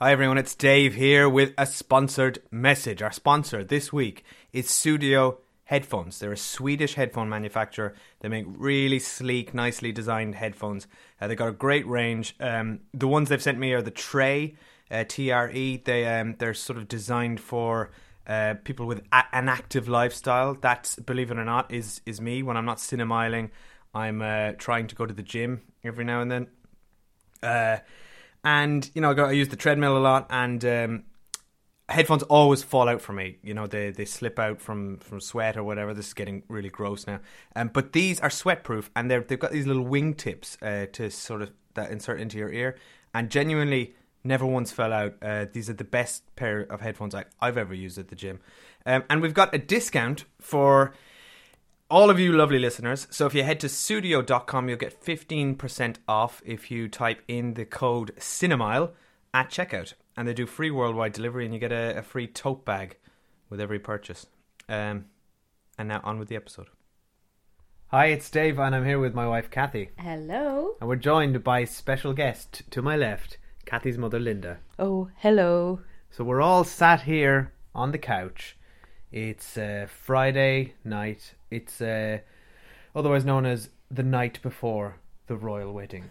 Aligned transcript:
Hi 0.00 0.12
everyone, 0.12 0.38
it's 0.38 0.54
Dave 0.54 0.94
here 0.94 1.28
with 1.28 1.54
a 1.58 1.66
sponsored 1.66 2.38
message. 2.52 3.02
Our 3.02 3.10
sponsor 3.10 3.64
this 3.64 3.92
week 3.92 4.22
is 4.52 4.68
Sudio 4.68 5.38
Headphones. 5.64 6.20
They're 6.20 6.30
a 6.30 6.36
Swedish 6.36 6.94
headphone 6.94 7.28
manufacturer. 7.28 7.94
They 8.20 8.28
make 8.28 8.44
really 8.46 9.00
sleek, 9.00 9.54
nicely 9.54 9.90
designed 9.90 10.36
headphones. 10.36 10.86
Uh, 11.20 11.26
they've 11.26 11.36
got 11.36 11.48
a 11.48 11.52
great 11.52 11.84
range. 11.88 12.36
Um, 12.38 12.78
the 12.94 13.08
ones 13.08 13.28
they've 13.28 13.42
sent 13.42 13.58
me 13.58 13.72
are 13.72 13.82
the 13.82 13.90
Tray, 13.90 14.54
uh, 14.88 15.02
TRE. 15.02 15.82
They 15.84 16.06
um, 16.06 16.36
they're 16.38 16.54
sort 16.54 16.78
of 16.78 16.86
designed 16.86 17.40
for 17.40 17.90
uh, 18.24 18.54
people 18.62 18.86
with 18.86 19.02
a- 19.10 19.26
an 19.36 19.48
active 19.48 19.88
lifestyle. 19.88 20.54
That's 20.54 20.94
believe 20.94 21.32
it 21.32 21.38
or 21.40 21.44
not 21.44 21.72
is 21.72 22.02
is 22.06 22.20
me. 22.20 22.44
When 22.44 22.56
I'm 22.56 22.66
not 22.66 22.78
cinemiling, 22.78 23.50
I'm 23.92 24.22
uh, 24.22 24.52
trying 24.58 24.86
to 24.86 24.94
go 24.94 25.06
to 25.06 25.12
the 25.12 25.24
gym 25.24 25.62
every 25.82 26.04
now 26.04 26.20
and 26.20 26.30
then. 26.30 26.46
Uh, 27.42 27.78
and 28.44 28.90
you 28.94 29.00
know, 29.00 29.10
I, 29.10 29.14
go, 29.14 29.24
I 29.26 29.32
use 29.32 29.48
the 29.48 29.56
treadmill 29.56 29.96
a 29.96 30.00
lot, 30.00 30.26
and 30.30 30.64
um, 30.64 31.04
headphones 31.88 32.22
always 32.24 32.62
fall 32.62 32.88
out 32.88 33.00
for 33.00 33.12
me. 33.12 33.38
You 33.42 33.54
know, 33.54 33.66
they 33.66 33.90
they 33.90 34.04
slip 34.04 34.38
out 34.38 34.60
from 34.60 34.98
from 34.98 35.20
sweat 35.20 35.56
or 35.56 35.64
whatever. 35.64 35.94
This 35.94 36.08
is 36.08 36.14
getting 36.14 36.42
really 36.48 36.68
gross 36.68 37.06
now. 37.06 37.20
Um, 37.56 37.68
but 37.68 37.92
these 37.92 38.20
are 38.20 38.30
sweat 38.30 38.64
proof, 38.64 38.90
and 38.94 39.10
they're 39.10 39.20
they've 39.20 39.38
got 39.38 39.52
these 39.52 39.66
little 39.66 39.84
wing 39.84 40.14
tips 40.14 40.58
uh, 40.62 40.86
to 40.92 41.10
sort 41.10 41.42
of 41.42 41.52
that 41.74 41.90
insert 41.90 42.20
into 42.20 42.38
your 42.38 42.52
ear, 42.52 42.76
and 43.14 43.30
genuinely 43.30 43.94
never 44.24 44.44
once 44.44 44.72
fell 44.72 44.92
out. 44.92 45.14
Uh, 45.22 45.46
these 45.52 45.70
are 45.70 45.74
the 45.74 45.84
best 45.84 46.24
pair 46.36 46.60
of 46.60 46.80
headphones 46.80 47.14
I, 47.14 47.24
I've 47.40 47.56
ever 47.56 47.74
used 47.74 47.98
at 47.98 48.08
the 48.08 48.16
gym, 48.16 48.40
um, 48.86 49.04
and 49.08 49.22
we've 49.22 49.34
got 49.34 49.54
a 49.54 49.58
discount 49.58 50.24
for 50.40 50.92
all 51.90 52.10
of 52.10 52.20
you 52.20 52.32
lovely 52.32 52.58
listeners. 52.58 53.06
So 53.10 53.26
if 53.26 53.34
you 53.34 53.42
head 53.42 53.60
to 53.60 53.66
sudio.com, 53.66 54.68
you'll 54.68 54.78
get 54.78 55.02
15% 55.02 55.96
off 56.06 56.42
if 56.44 56.70
you 56.70 56.88
type 56.88 57.22
in 57.28 57.54
the 57.54 57.64
code 57.64 58.12
CINEMILE 58.18 58.92
at 59.32 59.50
checkout. 59.50 59.94
And 60.16 60.26
they 60.26 60.34
do 60.34 60.46
free 60.46 60.70
worldwide 60.70 61.12
delivery, 61.12 61.44
and 61.44 61.54
you 61.54 61.60
get 61.60 61.72
a, 61.72 61.98
a 61.98 62.02
free 62.02 62.26
tote 62.26 62.64
bag 62.64 62.96
with 63.48 63.60
every 63.60 63.78
purchase. 63.78 64.26
Um, 64.68 65.06
and 65.78 65.88
now 65.88 66.00
on 66.04 66.18
with 66.18 66.28
the 66.28 66.36
episode. 66.36 66.66
Hi, 67.88 68.06
it's 68.06 68.28
Dave, 68.28 68.58
and 68.58 68.74
I'm 68.74 68.84
here 68.84 68.98
with 68.98 69.14
my 69.14 69.26
wife 69.26 69.50
Cathy. 69.50 69.90
Hello. 69.98 70.76
And 70.80 70.88
we're 70.88 70.96
joined 70.96 71.42
by 71.42 71.64
special 71.64 72.12
guest 72.12 72.62
to 72.70 72.82
my 72.82 72.96
left, 72.96 73.38
Cathy's 73.64 73.96
mother 73.96 74.18
Linda. 74.18 74.58
Oh, 74.78 75.08
hello. 75.16 75.80
So 76.10 76.24
we're 76.24 76.42
all 76.42 76.64
sat 76.64 77.02
here 77.02 77.52
on 77.74 77.92
the 77.92 77.98
couch. 77.98 78.57
It's 79.12 79.56
uh, 79.56 79.86
Friday 79.88 80.74
night. 80.84 81.34
It's 81.50 81.80
uh, 81.80 82.18
otherwise 82.94 83.24
known 83.24 83.46
as 83.46 83.70
the 83.90 84.02
night 84.02 84.40
before 84.42 84.96
the 85.26 85.36
royal 85.36 85.72
wedding. 85.72 86.10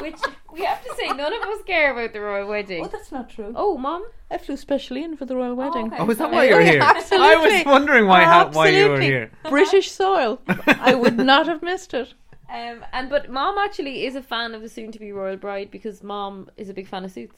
Which 0.00 0.18
we 0.52 0.64
have 0.64 0.82
to 0.82 0.94
say, 0.96 1.08
none 1.08 1.32
of 1.32 1.42
us 1.42 1.62
care 1.66 1.92
about 1.92 2.12
the 2.12 2.20
royal 2.20 2.48
wedding. 2.48 2.84
Oh, 2.84 2.88
that's 2.88 3.12
not 3.12 3.30
true. 3.30 3.52
Oh, 3.54 3.76
mom. 3.76 4.04
I 4.30 4.38
flew 4.38 4.56
specially 4.56 5.04
in 5.04 5.16
for 5.16 5.26
the 5.26 5.36
royal 5.36 5.54
wedding. 5.54 5.86
okay. 5.88 5.98
Oh, 5.98 6.10
is 6.10 6.18
that 6.18 6.32
why 6.32 6.48
you're 6.48 6.62
here? 6.62 6.80
Absolutely. 6.82 7.28
I 7.28 7.36
was 7.36 7.64
wondering 7.66 8.06
why 8.06 8.24
how, 8.24 8.48
why 8.50 8.68
you 8.68 8.88
were 8.88 8.94
Absolutely. 8.94 9.06
here. 9.06 9.30
British 9.48 9.90
soil. 9.90 10.40
I 10.48 10.94
would 10.94 11.18
not 11.18 11.46
have 11.46 11.62
missed 11.62 11.94
it. 11.94 12.14
Um, 12.48 12.84
and 12.92 13.08
but 13.08 13.30
mom 13.30 13.56
actually 13.58 14.04
is 14.04 14.16
a 14.16 14.22
fan 14.22 14.54
of 14.54 14.62
the 14.62 14.68
soon-to-be 14.68 15.12
royal 15.12 15.36
bride 15.36 15.70
because 15.70 16.02
mom 16.02 16.50
is 16.56 16.68
a 16.68 16.74
big 16.74 16.88
fan 16.88 17.04
of 17.04 17.12
suits. 17.12 17.36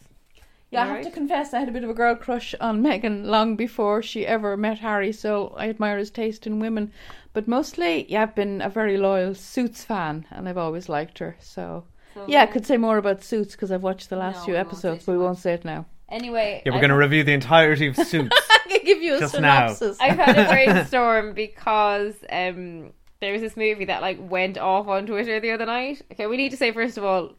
Yeah, 0.75 0.81
I 0.81 0.85
Am 0.87 0.91
I 0.93 0.97
have 0.97 1.05
to 1.07 1.11
confess, 1.11 1.55
I 1.55 1.61
had 1.61 1.69
a 1.69 1.73
bit 1.73 1.85
of 1.85 1.91
a 1.91 1.95
girl 1.95 2.15
crush 2.15 2.55
on 2.61 2.83
Meghan 2.83 3.25
long 3.27 3.57
before 3.57 4.03
she 4.03 4.27
ever 4.27 4.57
met 4.57 4.79
Harry, 4.81 5.13
so 5.13 5.55
I 5.57 5.69
admire 5.69 5.99
his 5.99 6.11
taste 6.11 6.47
in 6.47 6.61
women. 6.61 6.93
But 7.33 7.49
mostly, 7.49 8.07
yeah, 8.11 8.23
I've 8.23 8.35
been 8.35 8.61
a 8.61 8.69
very 8.69 8.97
loyal 8.99 9.35
Suits 9.35 9.85
fan, 9.85 10.27
and 10.31 10.49
I've 10.49 10.59
always 10.59 10.89
liked 10.89 11.19
her. 11.19 11.37
So, 11.41 11.85
yeah, 12.29 12.43
I 12.43 12.47
could 12.47 12.67
say 12.67 12.77
more 12.77 12.99
about 12.99 13.23
Suits 13.25 13.53
because 13.53 13.73
I've 13.73 13.83
watched 13.83 14.11
the 14.11 14.17
last 14.17 14.39
No, 14.41 14.45
few 14.45 14.55
we 14.55 14.59
won't 14.59 14.69
say 14.69 14.71
episodes, 14.91 15.05
but 15.07 15.13
we 15.13 15.19
won't 15.19 15.39
say 15.39 15.55
it 15.55 15.65
now. 15.65 15.87
Anyway, 16.11 16.63
Yeah, 16.65 16.73
we're 16.73 16.81
going 16.81 16.91
to 16.91 16.97
review 16.97 17.25
the 17.25 17.33
entirety 17.33 17.87
of 17.89 17.97
Suits. 17.97 18.29
I 18.51 18.59
can 18.69 18.85
give 18.85 19.03
you 19.03 19.17
a 19.17 19.21
Just 19.21 19.41
now. 19.41 19.69
synopsis. 19.75 19.97
I've 20.01 20.19
had 20.19 20.39
a 20.39 20.49
brainstorm 20.49 21.33
because 21.35 22.15
um, 22.31 22.93
there 23.21 23.33
was 23.33 23.41
this 23.43 23.57
movie 23.57 23.87
that 23.87 24.03
like 24.03 24.19
went 24.21 24.59
off 24.59 24.87
on 24.87 25.07
Twitter 25.07 25.41
the 25.41 25.51
other 25.53 25.67
night. 25.67 26.03
Okay, 26.13 26.27
we 26.27 26.37
need 26.37 26.51
to 26.51 26.57
say 26.57 26.73
first 26.73 26.99
of 26.99 27.05
all, 27.05 27.33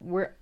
we're 0.00 0.34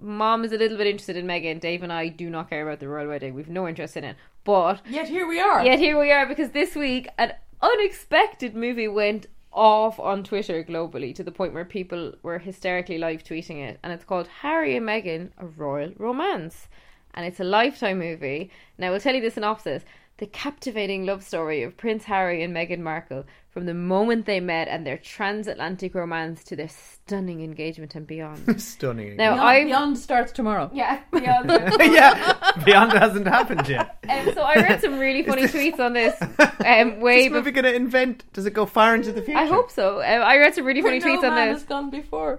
mom 0.00 0.44
is 0.44 0.52
a 0.52 0.56
little 0.58 0.76
bit 0.78 0.86
interested 0.86 1.16
in 1.16 1.26
Meghan. 1.26 1.60
Dave 1.60 1.82
and 1.82 1.92
I 1.92 2.08
do 2.08 2.30
not 2.30 2.48
care 2.50 2.66
about 2.66 2.80
the 2.80 2.88
royal 2.88 3.08
wedding. 3.08 3.34
We've 3.34 3.48
no 3.48 3.68
interest 3.68 3.96
in 3.96 4.04
it. 4.04 4.16
But 4.44 4.80
Yet 4.88 5.08
here 5.08 5.26
we 5.28 5.38
are. 5.40 5.64
yet 5.64 5.78
here 5.78 5.98
we 6.00 6.10
are 6.10 6.26
because 6.26 6.50
this 6.50 6.74
week 6.74 7.08
an 7.18 7.32
unexpected 7.62 8.54
movie 8.54 8.88
went 8.88 9.26
off 9.52 9.98
on 9.98 10.22
Twitter 10.22 10.62
globally 10.64 11.14
to 11.14 11.24
the 11.24 11.32
point 11.32 11.52
where 11.52 11.64
people 11.64 12.14
were 12.22 12.38
hysterically 12.38 12.98
live 12.98 13.22
tweeting 13.24 13.58
it, 13.68 13.78
and 13.82 13.92
it's 13.92 14.04
called 14.04 14.28
Harry 14.42 14.76
and 14.76 14.86
Meghan: 14.86 15.30
A 15.38 15.46
Royal 15.46 15.92
Romance, 15.98 16.68
and 17.14 17.26
it's 17.26 17.40
a 17.40 17.44
Lifetime 17.44 17.98
movie. 17.98 18.50
Now, 18.78 18.92
I'll 18.92 19.00
tell 19.00 19.14
you 19.14 19.20
the 19.20 19.30
synopsis: 19.30 19.84
the 20.20 20.26
captivating 20.26 21.06
love 21.06 21.24
story 21.24 21.62
of 21.62 21.78
Prince 21.78 22.04
Harry 22.04 22.42
and 22.42 22.54
Meghan 22.54 22.80
Markle 22.80 23.24
from 23.48 23.64
the 23.64 23.72
moment 23.72 24.26
they 24.26 24.38
met 24.38 24.68
and 24.68 24.86
their 24.86 24.98
transatlantic 24.98 25.94
romance 25.94 26.44
to 26.44 26.54
their 26.54 26.68
stunning 26.68 27.42
engagement 27.42 27.94
and 27.94 28.06
beyond. 28.06 28.60
Stunning. 28.60 29.16
Now, 29.16 29.34
Beyond, 29.34 29.40
I 29.48 29.64
Beyond 29.64 29.98
starts 29.98 30.30
tomorrow. 30.30 30.70
yeah, 30.74 31.00
beyond. 31.10 31.48
yeah, 31.80 32.52
Beyond 32.64 32.92
hasn't 32.92 33.26
happened 33.26 33.66
yet. 33.66 33.98
Um, 34.10 34.34
so 34.34 34.42
I 34.42 34.56
read 34.56 34.82
some 34.82 34.98
really 34.98 35.22
funny 35.22 35.44
tweets 35.44 35.80
on 35.80 35.94
this. 35.94 36.14
Um, 36.60 37.00
way 37.00 37.20
Is 37.20 37.24
this 37.24 37.32
movie 37.32 37.50
going 37.52 37.64
to 37.64 37.74
invent? 37.74 38.30
Does 38.34 38.44
it 38.44 38.52
go 38.52 38.66
far 38.66 38.94
into 38.94 39.12
the 39.12 39.22
future? 39.22 39.38
I 39.38 39.46
hope 39.46 39.70
so. 39.70 40.02
Um, 40.02 40.22
I 40.22 40.36
read 40.36 40.54
some 40.54 40.66
really 40.66 40.82
funny 40.82 40.98
no 40.98 41.06
tweets 41.06 41.24
on 41.24 41.34
man 41.34 41.48
this. 41.48 41.62
has 41.62 41.64
gone 41.64 41.88
before. 41.88 42.38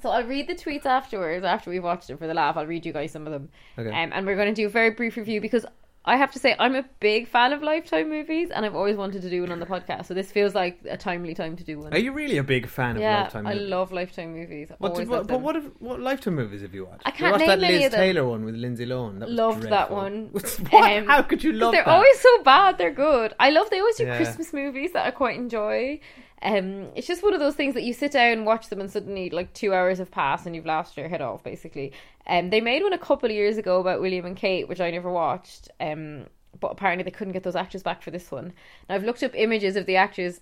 So 0.00 0.08
I'll 0.10 0.24
read 0.24 0.46
the 0.46 0.54
tweets 0.54 0.86
afterwards, 0.86 1.44
after 1.44 1.68
we've 1.68 1.82
watched 1.82 2.08
it 2.10 2.18
for 2.18 2.28
the 2.28 2.34
laugh. 2.34 2.56
I'll 2.56 2.66
read 2.66 2.86
you 2.86 2.92
guys 2.92 3.10
some 3.10 3.26
of 3.26 3.32
them. 3.32 3.48
Okay. 3.76 3.88
Um, 3.88 4.12
and 4.14 4.24
we're 4.24 4.36
going 4.36 4.54
to 4.54 4.54
do 4.54 4.66
a 4.66 4.70
very 4.70 4.90
brief 4.90 5.16
review 5.16 5.40
because 5.40 5.66
I 6.02 6.16
have 6.16 6.32
to 6.32 6.38
say 6.38 6.56
I'm 6.58 6.74
a 6.74 6.84
big 6.98 7.28
fan 7.28 7.52
of 7.52 7.62
Lifetime 7.62 8.08
movies 8.08 8.50
and 8.50 8.64
I've 8.64 8.74
always 8.74 8.96
wanted 8.96 9.20
to 9.20 9.28
do 9.28 9.42
one 9.42 9.52
on 9.52 9.60
the 9.60 9.66
podcast. 9.66 10.06
So 10.06 10.14
this 10.14 10.32
feels 10.32 10.54
like 10.54 10.78
a 10.88 10.96
timely 10.96 11.34
time 11.34 11.56
to 11.56 11.64
do 11.64 11.78
one. 11.78 11.92
Are 11.92 11.98
you 11.98 12.12
really 12.12 12.38
a 12.38 12.42
big 12.42 12.66
fan 12.68 12.96
of 12.96 13.02
Lifetime 13.02 13.02
movies? 13.02 13.02
yeah, 13.02 13.22
Lifetime 13.22 13.46
I 13.46 13.54
movies? 13.54 13.68
love 13.68 13.92
Lifetime 13.92 14.32
movies. 14.32 14.68
What 14.78 14.94
did, 14.94 15.08
what, 15.08 15.26
but 15.26 15.40
what 15.42 15.54
have, 15.56 15.70
what 15.78 16.00
Lifetime 16.00 16.36
movies 16.36 16.62
have 16.62 16.72
you 16.74 16.86
watched? 16.86 17.02
I 17.04 17.10
can't 17.10 17.32
watched 17.32 17.40
name 17.46 17.60
that 17.60 17.62
any 17.66 17.76
Liz 17.76 17.84
of 17.86 17.92
them. 17.92 18.00
Taylor 18.00 18.26
one 18.26 18.44
with 18.46 18.54
Lindsay 18.54 18.86
Lohan. 18.86 19.18
That 19.20 19.28
was 19.28 19.36
Loved 19.36 19.62
that 19.64 19.90
one. 19.90 20.28
what? 20.32 20.90
Um, 20.90 21.06
How 21.06 21.20
could 21.20 21.44
you 21.44 21.52
love 21.52 21.72
they're 21.72 21.84
that? 21.84 21.90
always 21.90 22.18
so 22.18 22.42
bad. 22.44 22.78
They're 22.78 22.90
good. 22.90 23.34
I 23.38 23.50
love. 23.50 23.68
They 23.68 23.80
always 23.80 23.96
do 23.96 24.06
Yeah. 24.06 24.16
Christmas 24.16 24.54
movies 24.54 24.92
that 24.92 25.06
I 25.06 25.10
quite 25.10 25.36
enjoy. 25.36 26.00
Um, 26.42 26.88
it's 26.94 27.06
just 27.06 27.22
one 27.22 27.34
of 27.34 27.40
those 27.40 27.54
things 27.54 27.74
that 27.74 27.82
you 27.82 27.92
sit 27.92 28.12
down 28.12 28.32
and 28.32 28.46
watch 28.46 28.68
them, 28.68 28.80
and 28.80 28.90
suddenly 28.90 29.30
like 29.30 29.52
two 29.52 29.74
hours 29.74 29.98
have 29.98 30.10
passed, 30.10 30.46
and 30.46 30.56
you've 30.56 30.66
laughed 30.66 30.96
your 30.96 31.08
head 31.08 31.20
off. 31.20 31.42
Basically, 31.44 31.92
um, 32.26 32.50
they 32.50 32.60
made 32.60 32.82
one 32.82 32.92
a 32.92 32.98
couple 32.98 33.28
of 33.28 33.34
years 33.34 33.58
ago 33.58 33.80
about 33.80 34.00
William 34.00 34.24
and 34.24 34.36
Kate, 34.36 34.68
which 34.68 34.80
I 34.80 34.90
never 34.90 35.10
watched. 35.10 35.68
Um, 35.80 36.26
but 36.58 36.72
apparently 36.72 37.04
they 37.04 37.10
couldn't 37.10 37.32
get 37.32 37.42
those 37.42 37.56
actors 37.56 37.82
back 37.82 38.02
for 38.02 38.10
this 38.10 38.30
one. 38.30 38.52
Now 38.88 38.94
I've 38.96 39.04
looked 39.04 39.22
up 39.22 39.32
images 39.34 39.76
of 39.76 39.86
the 39.86 39.96
actors 39.96 40.40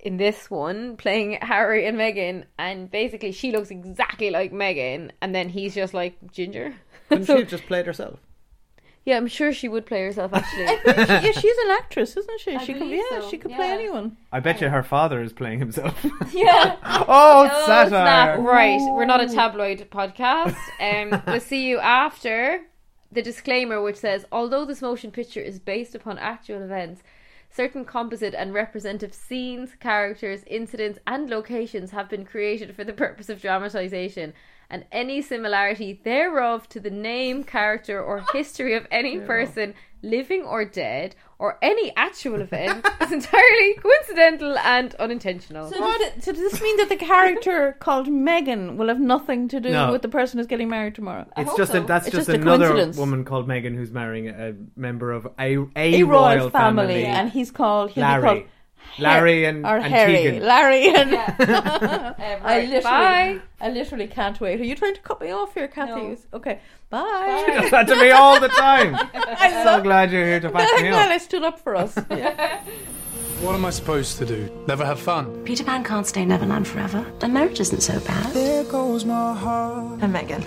in 0.00 0.16
this 0.16 0.50
one 0.50 0.96
playing 0.96 1.32
Harry 1.42 1.86
and 1.86 1.98
Meghan, 1.98 2.44
and 2.58 2.90
basically 2.90 3.32
she 3.32 3.52
looks 3.52 3.70
exactly 3.70 4.30
like 4.30 4.52
Meghan, 4.52 5.10
and 5.20 5.34
then 5.34 5.48
he's 5.48 5.74
just 5.74 5.94
like 5.94 6.16
ginger. 6.32 6.74
Couldn't 7.08 7.24
So- 7.26 7.34
she 7.36 7.40
have 7.40 7.50
just 7.50 7.66
played 7.66 7.86
herself? 7.86 8.20
Yeah, 9.04 9.16
I'm 9.16 9.28
sure 9.28 9.52
she 9.52 9.68
would 9.68 9.86
play 9.86 10.04
herself 10.04 10.32
actually. 10.34 10.64
yeah, 10.86 11.32
she's 11.32 11.56
an 11.58 11.70
actress, 11.70 12.16
isn't 12.16 12.40
she? 12.40 12.54
I 12.54 12.64
she 12.64 12.74
could, 12.74 12.80
believe 12.80 13.02
yeah, 13.10 13.20
so, 13.20 13.30
she 13.30 13.38
could 13.38 13.52
play 13.52 13.68
yeah. 13.68 13.74
anyone. 13.74 14.16
I 14.30 14.40
bet 14.40 14.60
you 14.60 14.68
her 14.68 14.82
father 14.82 15.22
is 15.22 15.32
playing 15.32 15.58
himself. 15.58 16.04
yeah. 16.32 16.76
oh, 16.84 17.48
Oh, 17.50 17.66
satire! 17.66 17.88
snap. 17.88 18.38
Right, 18.38 18.80
we're 18.80 19.06
not 19.06 19.22
a 19.22 19.28
tabloid 19.28 19.88
podcast. 19.90 20.56
Um, 20.80 21.22
we'll 21.26 21.40
see 21.40 21.66
you 21.66 21.78
after 21.78 22.62
the 23.10 23.22
disclaimer, 23.22 23.80
which 23.80 23.96
says 23.96 24.26
although 24.30 24.64
this 24.64 24.82
motion 24.82 25.10
picture 25.10 25.40
is 25.40 25.58
based 25.58 25.94
upon 25.94 26.18
actual 26.18 26.62
events, 26.62 27.02
certain 27.50 27.84
composite 27.84 28.34
and 28.34 28.52
representative 28.52 29.14
scenes, 29.14 29.74
characters, 29.80 30.44
incidents, 30.46 30.98
and 31.06 31.30
locations 31.30 31.90
have 31.90 32.08
been 32.08 32.24
created 32.24 32.76
for 32.76 32.84
the 32.84 32.92
purpose 32.92 33.28
of 33.30 33.40
dramatization. 33.40 34.34
And 34.72 34.84
any 34.92 35.20
similarity 35.20 36.00
thereof 36.04 36.68
to 36.68 36.78
the 36.80 36.90
name, 36.90 37.42
character, 37.42 38.00
or 38.00 38.24
history 38.32 38.74
of 38.74 38.86
any 38.92 39.18
person, 39.18 39.74
living 40.00 40.42
or 40.42 40.64
dead, 40.64 41.16
or 41.40 41.58
any 41.60 41.92
actual 41.96 42.40
event, 42.40 42.86
is 43.00 43.10
entirely 43.10 43.74
coincidental 43.74 44.56
and 44.58 44.94
unintentional. 44.96 45.68
So 45.70 45.76
does, 45.78 46.00
it, 46.02 46.22
so 46.22 46.32
does 46.32 46.40
this 46.52 46.62
mean 46.62 46.76
that 46.76 46.88
the 46.88 46.96
character 46.96 47.76
called 47.80 48.06
Meghan 48.06 48.76
will 48.76 48.86
have 48.88 49.00
nothing 49.00 49.48
to 49.48 49.58
do 49.60 49.70
No. 49.70 49.90
with 49.90 50.02
the 50.02 50.08
person 50.08 50.38
who's 50.38 50.46
getting 50.46 50.68
married 50.68 50.94
tomorrow? 50.94 51.26
I 51.36 51.40
It's 51.40 51.50
hope 51.50 51.58
just 51.58 51.72
so. 51.72 51.82
a, 51.82 51.86
that's 51.86 52.06
It's 52.06 52.14
just, 52.16 52.28
just 52.28 52.38
a 52.38 52.40
another 52.40 52.68
coincidence. 52.68 52.96
woman 52.96 53.24
called 53.24 53.48
Meghan 53.48 53.74
who's 53.74 53.90
marrying 53.90 54.28
a 54.28 54.54
member 54.76 55.10
of 55.10 55.26
a 55.38 55.56
a, 55.76 56.00
A 56.00 56.02
royal, 56.04 56.36
royal 56.38 56.50
family, 56.50 57.04
and 57.06 57.28
he's 57.30 57.50
called 57.50 57.90
he'll 57.90 58.04
be 58.04 58.08
Larry, 58.08 58.22
called 58.22 58.42
Larry, 58.98 59.44
and 59.44 59.64
or 59.64 59.76
and 59.76 59.84
Harry, 59.92 60.12
Tegan. 60.14 60.42
Larry, 60.42 60.88
and 60.88 61.14
Um, 61.14 61.34
I 62.44 62.60
literally, 62.62 62.80
Bye. 62.82 63.40
I 63.60 63.68
literally 63.70 64.06
can't 64.08 64.40
wait. 64.40 64.60
Are 64.60 64.64
you 64.64 64.74
trying 64.74 64.94
to 64.94 65.00
cut 65.00 65.20
me 65.20 65.30
off 65.30 65.54
here, 65.54 65.68
Cathy? 65.68 66.00
No. 66.02 66.16
Okay, 66.34 66.60
bye. 66.90 67.44
She 67.46 67.52
does 67.52 67.70
that 67.70 67.86
to 67.88 67.96
me 67.96 68.10
all 68.10 68.40
the 68.40 68.48
time. 68.48 68.94
I'm 69.14 69.64
so 69.64 69.82
glad 69.82 70.10
you're 70.12 70.24
here 70.26 70.40
to 70.40 70.50
back 70.50 70.68
I'm 70.74 70.82
me 70.82 70.88
glad 70.90 71.06
up. 71.06 71.12
I 71.12 71.18
stood 71.18 71.42
up 71.42 71.60
for 71.60 71.76
us. 71.76 71.96
Yeah. 72.10 72.62
What 73.40 73.54
am 73.54 73.64
I 73.64 73.70
supposed 73.70 74.18
to 74.18 74.26
do? 74.26 74.64
Never 74.68 74.84
have 74.84 75.00
fun? 75.00 75.44
Peter 75.44 75.64
Pan 75.64 75.82
can't 75.82 76.06
stay 76.06 76.22
in 76.22 76.28
Neverland 76.28 76.68
forever. 76.68 77.10
The 77.20 77.28
marriage 77.28 77.58
isn't 77.60 77.80
so 77.80 77.98
bad. 78.00 78.34
There 78.34 78.64
goes 78.64 79.06
my 79.06 79.34
heart. 79.34 80.02
And 80.02 80.14
Meghan. 80.14 80.42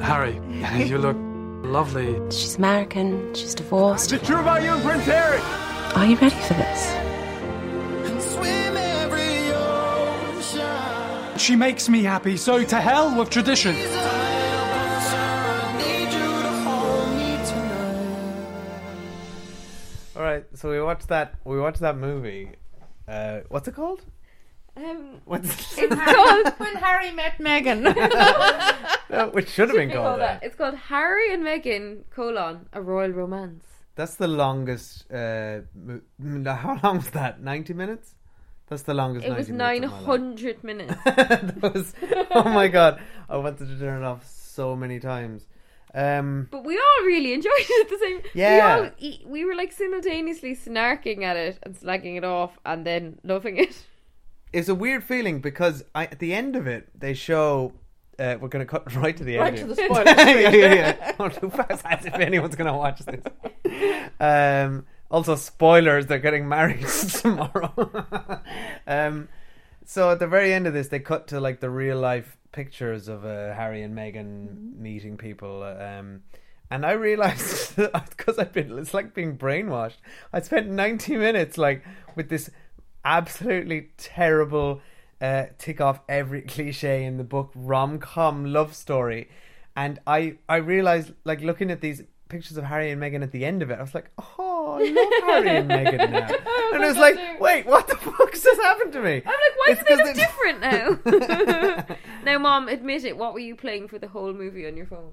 Harry, 0.00 0.40
you 0.86 0.98
look 0.98 1.16
Lovely. 1.64 2.14
She's 2.30 2.56
American, 2.56 3.32
she's 3.34 3.54
divorced. 3.54 4.12
Is 4.12 4.20
it 4.20 4.24
true 4.26 4.38
about 4.38 4.62
you 4.62 4.74
and 4.74 4.82
Prince 4.82 5.06
Harry? 5.06 5.40
Are 5.94 6.04
you 6.04 6.14
ready 6.16 6.34
for 6.42 6.52
this? 6.54 7.13
She 11.44 11.56
makes 11.56 11.90
me 11.90 12.02
happy, 12.02 12.38
so 12.38 12.64
to 12.64 12.80
hell 12.80 13.18
with 13.18 13.28
tradition. 13.28 13.76
All 20.16 20.22
right, 20.22 20.46
so 20.54 20.70
we 20.70 20.80
watched 20.80 21.08
that. 21.08 21.34
We 21.44 21.60
watched 21.60 21.80
that 21.80 21.98
movie. 21.98 22.52
Uh, 23.06 23.40
what's 23.50 23.68
it 23.68 23.74
called? 23.74 24.00
Um, 24.74 25.20
What's 25.26 25.76
It's 25.76 25.94
called 25.94 26.46
When 26.56 26.76
Harry 26.76 27.10
Met 27.10 27.36
Meghan. 27.36 27.82
no, 29.10 29.28
which 29.28 29.50
should 29.50 29.68
have 29.68 29.76
been 29.76 29.90
Should 29.90 29.96
called 29.96 30.06
call 30.06 30.16
that. 30.20 30.42
It's 30.42 30.54
called 30.56 30.76
Harry 30.76 31.34
and 31.34 31.42
Meghan 31.42 32.04
colon 32.08 32.70
a 32.72 32.80
royal 32.80 33.10
romance. 33.10 33.64
That's 33.96 34.14
the 34.14 34.28
longest. 34.28 35.12
Uh, 35.12 35.60
mo- 35.74 36.00
how 36.54 36.80
long 36.82 36.96
was 36.96 37.10
that? 37.10 37.42
Ninety 37.42 37.74
minutes. 37.74 38.14
That's 38.74 38.82
the 38.82 38.94
longest. 38.94 39.24
It 39.24 39.36
was 39.36 39.48
nine 39.48 39.84
hundred 39.84 40.64
minutes 40.64 40.94
of 41.06 41.06
my 41.06 41.12
life. 41.12 41.28
hundred 41.28 41.54
minutes. 41.54 41.54
that 41.62 41.74
was. 41.74 41.94
Oh 42.32 42.48
my 42.48 42.66
god! 42.66 43.00
I 43.28 43.36
wanted 43.36 43.68
to 43.68 43.78
turn 43.78 44.02
it 44.02 44.04
off 44.04 44.26
so 44.26 44.74
many 44.74 44.98
times. 44.98 45.46
Um, 45.94 46.48
But 46.50 46.64
we 46.64 46.76
all 46.76 47.06
really 47.06 47.32
enjoyed 47.34 47.52
it 47.56 47.86
at 47.86 47.88
the 47.88 47.98
same. 48.04 48.20
Yeah. 48.34 48.90
We, 49.00 49.20
all, 49.24 49.30
we 49.30 49.44
were 49.44 49.54
like 49.54 49.70
simultaneously 49.70 50.56
snarking 50.56 51.22
at 51.22 51.36
it 51.36 51.60
and 51.62 51.76
slagging 51.76 52.16
it 52.16 52.24
off, 52.24 52.58
and 52.66 52.84
then 52.84 53.20
loving 53.22 53.58
it. 53.58 53.86
it's 54.52 54.68
a 54.68 54.74
weird 54.74 55.04
feeling 55.04 55.40
because 55.40 55.84
I, 55.94 56.06
at 56.06 56.18
the 56.18 56.34
end 56.34 56.56
of 56.56 56.66
it 56.66 56.88
they 56.98 57.14
show. 57.14 57.74
Uh, 58.18 58.38
we're 58.40 58.48
going 58.48 58.64
to 58.64 58.70
cut 58.70 58.92
right 59.04 59.16
to 59.16 59.22
the 59.22 59.36
right 59.38 59.56
end. 59.56 59.68
to 59.68 59.74
here. 59.74 59.88
the 59.88 59.94
spoilers. 59.94 60.16
yeah, 60.16 60.50
yeah, 60.50 60.74
yeah. 60.74 61.12
Not 61.16 61.34
too 61.34 61.50
fast, 61.50 61.84
if 62.06 62.14
anyone's 62.14 62.56
going 62.56 62.66
to 62.72 62.76
watch 62.76 63.00
this. 63.00 63.22
Um, 64.20 64.86
also, 65.10 65.36
spoilers: 65.36 66.06
they're 66.06 66.18
getting 66.18 66.48
married 66.48 66.86
tomorrow. 67.20 68.02
um, 68.86 69.28
so 69.84 70.10
at 70.10 70.18
the 70.18 70.26
very 70.26 70.52
end 70.52 70.66
of 70.66 70.72
this, 70.72 70.88
they 70.88 71.00
cut 71.00 71.28
to 71.28 71.40
like 71.40 71.60
the 71.60 71.70
real 71.70 71.98
life 71.98 72.36
pictures 72.52 73.08
of 73.08 73.24
uh, 73.24 73.52
Harry 73.54 73.82
and 73.82 73.96
Meghan 73.96 74.76
meeting 74.76 75.16
people. 75.16 75.62
Um, 75.62 76.22
and 76.70 76.86
I 76.86 76.92
realized 76.92 77.76
because 77.76 78.38
I've 78.38 78.52
been, 78.52 78.78
it's 78.78 78.94
like 78.94 79.14
being 79.14 79.36
brainwashed. 79.36 79.98
I 80.32 80.40
spent 80.40 80.68
ninety 80.68 81.16
minutes 81.16 81.58
like 81.58 81.84
with 82.16 82.28
this 82.28 82.50
absolutely 83.04 83.90
terrible 83.98 84.80
uh, 85.20 85.46
tick 85.58 85.80
off 85.80 86.00
every 86.08 86.42
cliche 86.42 87.04
in 87.04 87.18
the 87.18 87.24
book 87.24 87.52
rom 87.54 87.98
com 87.98 88.46
love 88.46 88.74
story, 88.74 89.28
and 89.76 90.00
I 90.06 90.38
I 90.48 90.56
realized 90.56 91.12
like 91.24 91.42
looking 91.42 91.70
at 91.70 91.80
these 91.80 92.02
pictures 92.28 92.56
of 92.56 92.64
Harry 92.64 92.90
and 92.90 93.00
Meghan 93.00 93.22
at 93.22 93.32
the 93.32 93.44
end 93.44 93.62
of 93.62 93.70
it, 93.70 93.78
I 93.78 93.82
was 93.82 93.94
like, 93.94 94.10
oh, 94.18 94.78
I 94.80 94.90
love 94.90 95.44
Harry 95.44 95.56
and 95.58 95.70
Meghan 95.70 96.10
now, 96.10 96.26
and 96.74 96.84
I 96.84 96.88
was 96.88 96.96
like, 96.96 97.40
wait, 97.40 97.66
what 97.66 97.86
the 97.86 97.96
fuck 97.96 98.32
has 98.32 98.44
happened 98.44 98.92
to 98.92 99.00
me? 99.00 99.16
I'm 99.16 99.24
like, 99.24 99.24
why 99.24 99.66
It's 99.68 99.84
do 99.84 99.96
they 99.96 100.04
look 100.04 100.14
different 100.14 100.60
now? 100.60 101.96
now, 102.24 102.38
mom, 102.38 102.68
admit 102.68 103.04
it. 103.04 103.16
What 103.16 103.34
were 103.34 103.40
you 103.40 103.56
playing 103.56 103.88
for 103.88 103.98
the 103.98 104.08
whole 104.08 104.32
movie 104.32 104.66
on 104.66 104.76
your 104.76 104.86
phone? 104.86 105.12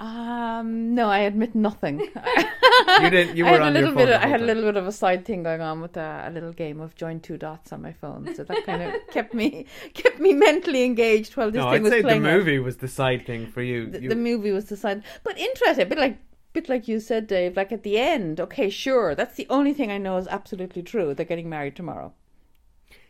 Um, 0.00 0.94
no, 0.94 1.08
I 1.08 1.20
admit 1.20 1.54
nothing. 1.54 2.08
You 3.02 3.10
didn't. 3.10 3.36
You 3.36 3.46
I 3.46 3.50
were 3.52 3.56
had 3.58 3.62
a 3.62 3.66
on 3.66 3.72
little 3.74 3.88
your 3.90 3.96
phone. 3.98 4.06
bit. 4.06 4.14
Of, 4.16 4.22
I 4.22 4.26
had 4.26 4.40
a 4.40 4.44
little 4.44 4.62
bit 4.62 4.76
of 4.76 4.86
a 4.86 4.92
side 4.92 5.24
thing 5.24 5.42
going 5.42 5.60
on 5.60 5.80
with 5.80 5.96
a, 5.96 6.24
a 6.26 6.30
little 6.30 6.52
game 6.52 6.80
of 6.80 6.94
join 6.94 7.20
two 7.20 7.36
dots 7.36 7.72
on 7.72 7.82
my 7.82 7.92
phone, 7.92 8.34
so 8.34 8.44
that 8.44 8.64
kind 8.64 8.82
of 8.82 8.94
kept 9.10 9.34
me 9.34 9.66
kept 9.94 10.18
me 10.20 10.32
mentally 10.32 10.84
engaged 10.84 11.36
while 11.36 11.50
this 11.50 11.58
No, 11.58 11.66
thing 11.70 11.74
I'd 11.74 11.82
was 11.82 11.90
say 11.92 11.98
the 11.98 12.08
playing. 12.08 12.26
out. 12.26 12.32
movie 12.32 12.58
was 12.58 12.76
the 12.78 12.88
side 12.88 13.26
thing 13.26 13.46
for 13.46 13.62
you. 13.62 13.86
The, 13.90 14.02
You- 14.02 14.08
the 14.08 14.16
movie 14.16 14.52
was 14.52 14.66
the 14.66 14.76
side, 14.76 15.02
but 15.22 15.36
interesting. 15.38 15.82
A 15.86 15.86
bit 15.88 15.98
like 15.98 16.18
bit 16.52 16.68
like 16.68 16.88
you 16.88 16.98
said, 17.00 17.26
Dave. 17.26 17.56
Like 17.56 17.72
at 17.72 17.82
the 17.82 17.98
end, 17.98 18.40
okay, 18.40 18.70
sure, 18.70 19.14
that's 19.14 19.34
the 19.36 19.46
only 19.50 19.74
thing 19.74 19.90
I 19.90 19.98
know 19.98 20.16
is 20.16 20.26
absolutely 20.28 20.82
true. 20.82 21.14
They're 21.14 21.26
getting 21.26 21.48
married 21.48 21.76
tomorrow. 21.76 22.14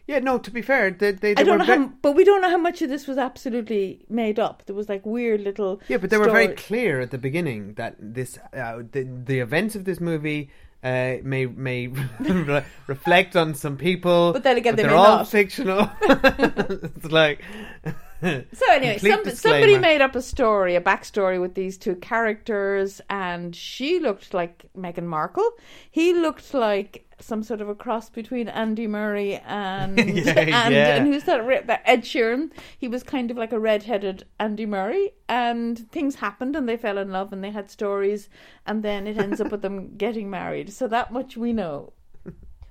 Yeah, 0.08 0.18
no. 0.18 0.38
To 0.38 0.50
be 0.50 0.62
fair, 0.62 0.90
they 0.90 1.12
they, 1.12 1.34
they 1.34 1.40
I 1.40 1.44
don't 1.44 1.58
know 1.58 1.64
how, 1.64 1.92
but 2.02 2.12
we 2.16 2.24
don't 2.24 2.40
know 2.42 2.50
how 2.50 2.56
much 2.58 2.82
of 2.82 2.88
this 2.88 3.06
was 3.06 3.18
absolutely 3.18 4.04
made 4.08 4.40
up. 4.40 4.64
There 4.66 4.74
was 4.74 4.88
like 4.88 5.06
weird 5.06 5.42
little 5.42 5.80
Yeah, 5.86 5.98
but 5.98 6.10
they 6.10 6.18
were 6.18 6.30
very 6.30 6.48
clear 6.54 7.00
at 7.00 7.10
the 7.12 7.18
beginning 7.18 7.74
that 7.74 7.94
this 8.00 8.38
uh, 8.52 8.82
the 8.90 9.04
the 9.04 9.38
events 9.40 9.76
of 9.76 9.84
this 9.84 10.00
movie 10.00 10.50
uh, 10.82 11.16
may 11.22 11.46
may 11.46 11.86
re- 12.20 12.64
reflect 12.86 13.36
on 13.36 13.54
some 13.54 13.76
people, 13.76 14.32
But 14.32 14.42
then 14.44 14.56
again, 14.56 14.76
they 14.76 14.82
they're 14.82 14.92
may 14.92 14.96
all 14.96 15.18
not. 15.18 15.28
fictional. 15.28 15.90
it's 16.02 17.12
like 17.12 17.42
So 18.20 18.44
anyway, 18.70 18.98
some, 18.98 19.24
somebody 19.30 19.78
made 19.78 20.00
up 20.00 20.16
a 20.16 20.22
story, 20.22 20.74
a 20.74 20.80
backstory 20.80 21.40
with 21.40 21.54
these 21.54 21.78
two 21.78 21.96
characters, 21.96 23.00
and 23.08 23.54
she 23.54 24.00
looked 24.00 24.34
like 24.34 24.66
Meghan 24.76 25.04
Markle. 25.04 25.50
He 25.90 26.12
looked 26.12 26.52
like 26.54 27.04
some 27.20 27.42
sort 27.42 27.60
of 27.60 27.68
a 27.68 27.74
cross 27.74 28.08
between 28.10 28.48
Andy 28.48 28.86
Murray 28.86 29.36
and 29.36 29.98
Yeah, 29.98 30.32
and, 30.36 30.74
yeah. 30.74 30.96
and 30.96 31.06
who's 31.06 31.24
that? 31.24 31.66
That 31.66 31.82
Ed 31.84 32.02
Sheeran. 32.02 32.50
He 32.78 32.88
was 32.88 33.02
kind 33.02 33.30
of 33.30 33.36
like 33.36 33.52
a 33.52 33.58
red-headed 33.58 34.24
Andy 34.38 34.66
Murray, 34.66 35.12
and 35.28 35.90
things 35.90 36.16
happened, 36.16 36.56
and 36.56 36.68
they 36.68 36.76
fell 36.76 36.98
in 36.98 37.10
love, 37.10 37.32
and 37.32 37.42
they 37.42 37.50
had 37.50 37.70
stories, 37.70 38.28
and 38.66 38.82
then 38.82 39.06
it 39.06 39.18
ends 39.18 39.40
up 39.40 39.50
with 39.50 39.62
them 39.62 39.96
getting 39.96 40.30
married. 40.30 40.72
So 40.72 40.88
that 40.88 41.12
much 41.12 41.36
we 41.36 41.52
know. 41.52 41.92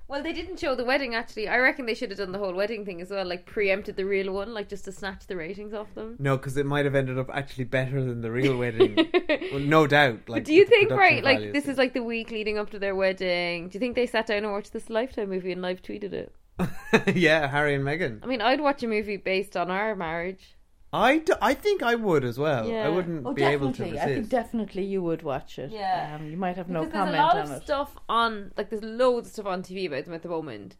Well, 0.08 0.22
they 0.22 0.32
didn't 0.32 0.58
show 0.58 0.74
the 0.74 0.86
wedding 0.86 1.14
actually. 1.14 1.48
I 1.48 1.58
reckon 1.58 1.84
they 1.84 1.94
should 1.94 2.10
have 2.10 2.18
done 2.18 2.32
the 2.32 2.38
whole 2.38 2.54
wedding 2.54 2.86
thing 2.86 3.02
as 3.02 3.10
well, 3.10 3.26
like 3.26 3.44
preempted 3.44 3.96
the 3.96 4.04
real 4.04 4.32
one, 4.32 4.54
like 4.54 4.68
just 4.68 4.86
to 4.86 4.92
snatch 4.92 5.26
the 5.26 5.36
ratings 5.36 5.74
off 5.74 5.94
them. 5.94 6.16
no, 6.18 6.38
because 6.38 6.56
it 6.56 6.64
might 6.64 6.86
have 6.86 6.94
ended 6.94 7.18
up 7.18 7.28
actually 7.32 7.64
better 7.64 8.02
than 8.02 8.22
the 8.22 8.30
real 8.30 8.56
wedding. 8.56 8.96
well, 9.52 9.60
no 9.60 9.86
doubt. 9.86 10.20
Like, 10.26 10.42
But 10.42 10.44
do 10.44 10.54
you 10.54 10.64
think, 10.64 10.90
right, 10.90 11.22
like 11.22 11.52
this 11.52 11.68
is 11.68 11.76
like 11.76 11.92
the 11.92 12.02
week 12.02 12.30
leading 12.30 12.56
up 12.58 12.70
to 12.70 12.78
their 12.78 12.94
wedding? 12.94 13.68
Do 13.68 13.76
you 13.76 13.80
think 13.80 13.96
they 13.96 14.06
sat 14.06 14.26
down 14.26 14.44
and 14.44 14.52
watched 14.52 14.72
this 14.72 14.88
Lifetime 14.88 15.28
movie 15.28 15.52
and 15.52 15.60
live 15.60 15.82
tweeted 15.82 16.14
it? 16.14 16.34
yeah, 17.14 17.46
Harry 17.46 17.74
and 17.74 17.84
Meghan. 17.84 18.20
I 18.22 18.26
mean, 18.26 18.40
I'd 18.40 18.60
watch 18.60 18.82
a 18.82 18.88
movie 18.88 19.18
based 19.18 19.56
on 19.56 19.70
our 19.70 19.94
marriage. 19.94 20.56
I, 20.92 21.18
d- 21.18 21.34
I 21.42 21.52
think 21.54 21.82
I 21.82 21.94
would 21.94 22.24
as 22.24 22.38
well. 22.38 22.70
I 22.72 22.88
wouldn't 22.88 23.26
Oh, 23.26 23.34
be 23.34 23.42
able 23.42 23.72
to 23.72 23.82
resist. 23.82 24.02
I 24.02 24.06
think 24.06 24.28
definitely 24.30 24.84
you 24.84 25.02
would 25.02 25.22
watch 25.22 25.58
it. 25.58 25.70
Yeah. 25.70 26.16
Um, 26.18 26.30
you 26.30 26.36
might 26.36 26.56
have 26.56 26.68
no 26.70 26.80
because 26.84 26.92
comment 26.92 27.12
there's 27.12 27.22
a 27.22 27.26
lot 27.26 27.36
on 27.36 27.42
of 27.42 27.50
it. 27.58 27.62
stuff 27.64 27.96
on, 28.08 28.52
like 28.56 28.70
there's 28.70 28.82
loads 28.82 29.28
of 29.28 29.32
stuff 29.34 29.46
on 29.46 29.62
TV 29.62 29.86
about 29.86 30.06
them 30.06 30.14
at 30.14 30.22
the 30.22 30.28
moment, 30.30 30.76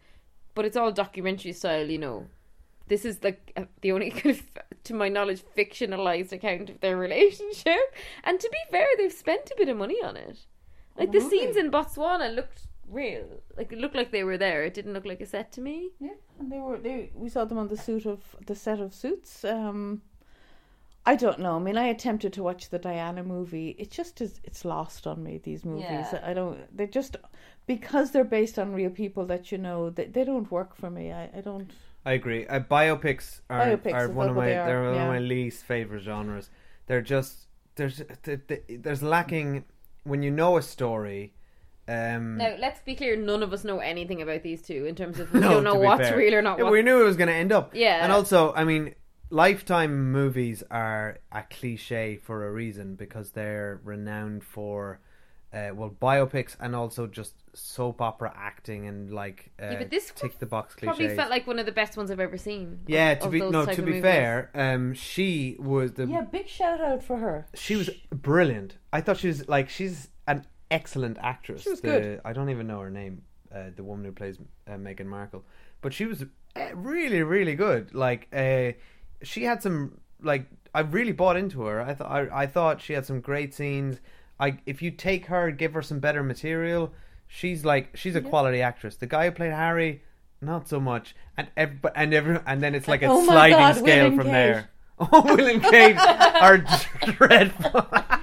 but 0.55 0.65
it's 0.65 0.77
all 0.77 0.91
documentary 0.93 1.53
style, 1.53 1.89
you 1.91 1.99
know. 1.99 2.27
This 2.87 3.05
is 3.05 3.23
like 3.23 3.53
uh, 3.55 3.65
the 3.83 3.93
only 3.93 4.11
kind 4.19 4.35
of, 4.37 4.43
to 4.85 4.95
my 4.95 5.11
knowledge, 5.11 5.43
fictionalized 5.57 6.33
account 6.33 6.71
of 6.71 6.81
their 6.81 6.97
relationship. 7.07 7.79
And 8.25 8.41
to 8.41 8.49
be 8.51 8.59
fair, 8.71 8.87
they've 8.97 9.13
spent 9.13 9.51
a 9.53 9.57
bit 9.59 9.69
of 9.69 9.77
money 9.77 10.03
on 10.03 10.17
it. 10.17 10.39
Like 10.97 11.13
the 11.13 11.21
scenes 11.21 11.57
in 11.57 11.71
Botswana 11.71 12.35
looked 12.35 12.63
real. 12.91 13.43
Like 13.57 13.73
it 13.73 13.79
looked 13.79 13.97
like 13.97 14.11
they 14.11 14.25
were 14.25 14.39
there. 14.39 14.65
It 14.65 14.75
didn't 14.75 14.93
look 14.93 15.07
like 15.07 15.21
a 15.21 15.27
set 15.27 15.53
to 15.53 15.61
me. 15.61 15.91
Yeah, 16.01 16.11
and 16.39 16.51
they 16.51 16.59
were. 16.59 16.79
They 16.79 17.11
we 17.15 17.29
saw 17.29 17.45
them 17.45 17.59
on 17.59 17.69
the 17.69 17.77
suit 17.77 18.07
of 18.07 18.21
the 18.47 18.55
set 18.55 18.81
of 18.81 18.95
Suits. 18.95 19.45
Um, 19.45 20.03
I 21.07 21.17
don't 21.17 21.39
know. 21.39 21.57
I 21.57 21.59
mean, 21.59 21.79
I 21.79 21.87
attempted 21.87 22.33
to 22.35 22.43
watch 22.43 22.69
the 22.69 22.79
Diana 22.79 23.23
movie. 23.23 23.71
It 23.79 23.91
just 23.91 24.21
is. 24.21 24.41
It's 24.45 24.65
lost 24.65 25.07
on 25.07 25.23
me. 25.23 25.39
These 25.39 25.65
movies. 25.65 25.85
Yeah. 26.13 26.21
I 26.23 26.35
don't. 26.35 26.59
They 26.77 26.87
just 26.87 27.17
because 27.67 28.11
they're 28.11 28.25
based 28.25 28.59
on 28.59 28.73
real 28.75 28.91
people 28.91 29.25
that 29.27 29.51
you 29.51 29.59
know. 29.59 29.91
They 29.91 30.07
they 30.07 30.25
don't 30.25 30.51
work 30.51 30.75
for 30.75 30.91
me. 30.91 31.13
I, 31.13 31.31
I 31.37 31.41
don't. 31.41 31.71
I 32.05 32.13
agree. 32.13 32.47
Uh, 32.47 32.61
biopics 32.61 33.41
are 33.51 33.61
Biopics 33.61 33.93
are 33.95 34.09
one 34.09 34.29
of 34.29 34.37
my 34.37 34.47
they 34.47 34.57
are, 34.57 34.67
they're 34.67 34.83
one 34.83 34.95
yeah. 34.95 35.03
of 35.05 35.09
my 35.09 35.19
least 35.19 35.65
favorite 35.65 36.03
genres. 36.03 36.51
They're 36.87 37.03
just 37.03 37.49
there's 37.75 38.03
th- 38.23 38.41
th- 38.47 38.65
there's 38.69 39.03
lacking 39.03 39.65
when 40.05 40.23
you 40.23 40.31
know 40.31 40.57
a 40.57 40.63
story. 40.63 41.35
Um, 41.89 42.37
Now, 42.37 42.55
let's 42.59 42.81
be 42.81 42.95
clear. 42.95 43.17
None 43.17 43.43
of 43.43 43.53
us 43.53 43.65
know 43.65 43.79
anything 43.79 44.21
about 44.23 44.43
these 44.43 44.61
two 44.63 44.85
in 44.87 44.95
terms 44.95 45.19
of 45.19 45.33
we 45.33 45.41
no, 45.41 45.49
don't 45.55 45.65
know 45.65 45.75
what's 45.77 46.09
fair. 46.09 46.19
real 46.19 46.35
or 46.35 46.43
not. 46.43 46.59
Yeah, 46.59 46.71
we 46.71 46.83
knew 46.83 47.01
it 47.01 47.05
was 47.05 47.17
going 47.17 47.29
to 47.29 47.35
end 47.35 47.51
up. 47.53 47.75
Yeah. 47.75 48.03
and 48.03 48.13
also, 48.13 48.53
I 48.55 48.65
mean, 48.65 48.95
lifetime 49.31 50.11
movies 50.13 50.63
are 50.71 51.19
a 51.33 51.43
cliche 51.45 52.17
for 52.17 52.47
a 52.47 52.53
reason 52.53 52.95
because 52.95 53.31
they're 53.31 53.81
renowned 53.85 54.45
for. 54.45 55.01
Uh, 55.51 55.71
well, 55.73 55.89
biopics 55.89 56.57
and 56.61 56.77
also 56.77 57.07
just 57.07 57.33
soap 57.55 58.03
opera 58.03 58.31
acting 58.37 58.87
and 58.87 59.11
like 59.11 59.51
uh, 59.59 59.69
Yeah, 59.71 59.79
but 59.79 59.91
this 59.91 60.13
tick 60.15 60.39
the 60.39 60.45
box 60.45 60.75
cliches. 60.75 60.99
Probably 60.99 61.17
felt 61.17 61.31
like 61.31 61.47
one 61.47 61.59
of 61.59 61.65
the 61.65 61.73
best 61.73 61.97
ones 61.97 62.11
I've 62.11 62.21
ever 62.21 62.37
seen. 62.37 62.81
of- 62.85 62.91
yeah, 62.91 63.15
to 63.15 63.31
be 63.31 63.41
no, 63.41 63.65
to 63.65 63.77
be 63.81 63.83
movies. 63.93 64.03
fair, 64.03 64.51
um, 64.55 64.93
she 64.93 65.57
was 65.59 65.93
the 65.93 66.05
Yeah, 66.07 66.21
big 66.21 66.49
shout 66.49 66.83
out 66.83 67.03
for 67.03 67.17
her. 67.17 67.47
she 67.55 67.77
was 67.77 67.89
brilliant. 68.11 68.77
I 68.93 69.01
thought 69.01 69.17
she 69.17 69.29
was 69.29 69.49
like 69.49 69.71
she's 69.71 70.05
an 70.05 70.11
excellent 70.71 71.19
actress. 71.21 71.63
She 71.63 71.71
was 71.71 71.81
The- 71.81 71.89
good. 71.89 72.21
I 72.25 72.33
don't 72.33 72.51
even 72.51 72.67
know 72.67 72.81
her 72.81 72.91
name, 72.91 73.23
uh, 73.55 73.71
the 73.75 73.83
woman 73.85 74.05
who 74.05 74.13
plays 74.13 74.39
uh, 74.67 74.73
Meghan 74.73 75.07
Markle, 75.07 75.45
but 75.81 75.93
she 75.95 76.05
was 76.07 76.23
uh, 76.57 76.69
really, 76.75 77.23
really 77.23 77.55
good. 77.55 77.95
Like 77.95 78.29
uh, 78.33 78.73
she 79.23 79.45
had 79.45 79.63
some 79.63 80.01
like 80.23 80.47
I 80.75 80.81
really 80.81 81.13
bought 81.13 81.37
into 81.37 81.63
her. 81.63 81.81
I 81.81 81.95
thought 81.95 82.11
I, 82.11 82.43
I 82.43 82.47
thought 82.47 82.81
she 82.83 82.93
had 82.93 83.07
some 83.07 83.21
great 83.21 83.55
scenes. 83.55 84.01
I 84.41 84.59
if 84.67 84.83
you 84.83 84.91
take 84.91 85.27
her, 85.27 85.51
give 85.51 85.73
her 85.75 85.83
some 85.83 85.99
better 86.01 86.23
material, 86.23 86.93
she's 87.27 87.65
like 87.65 87.97
she's 87.97 88.15
a 88.17 88.21
quality 88.21 88.61
actress. 88.63 88.97
The 88.97 89.07
guy 89.07 89.27
who 89.27 89.33
played 89.33 89.53
Harry. 89.53 90.03
Not 90.41 90.69
so 90.69 90.79
much, 90.79 91.17
and 91.37 91.49
ev- 91.57 91.85
and 91.97 92.15
every, 92.15 92.39
and 92.47 92.63
then 92.63 92.77
it's 92.77 92.87
like 92.87 93.03
a 93.03 93.07
Oh 93.07 93.25
sliding 93.25 93.57
God, 93.59 93.75
scale 93.75 94.11
from 94.11 94.19
Kate. 94.27 94.31
there. 94.31 94.71
Oh, 95.01 95.35
Will 95.35 95.47
and 95.49 95.61
Kate 95.63 95.97
are 95.97 96.59
dreadful. 97.13 97.87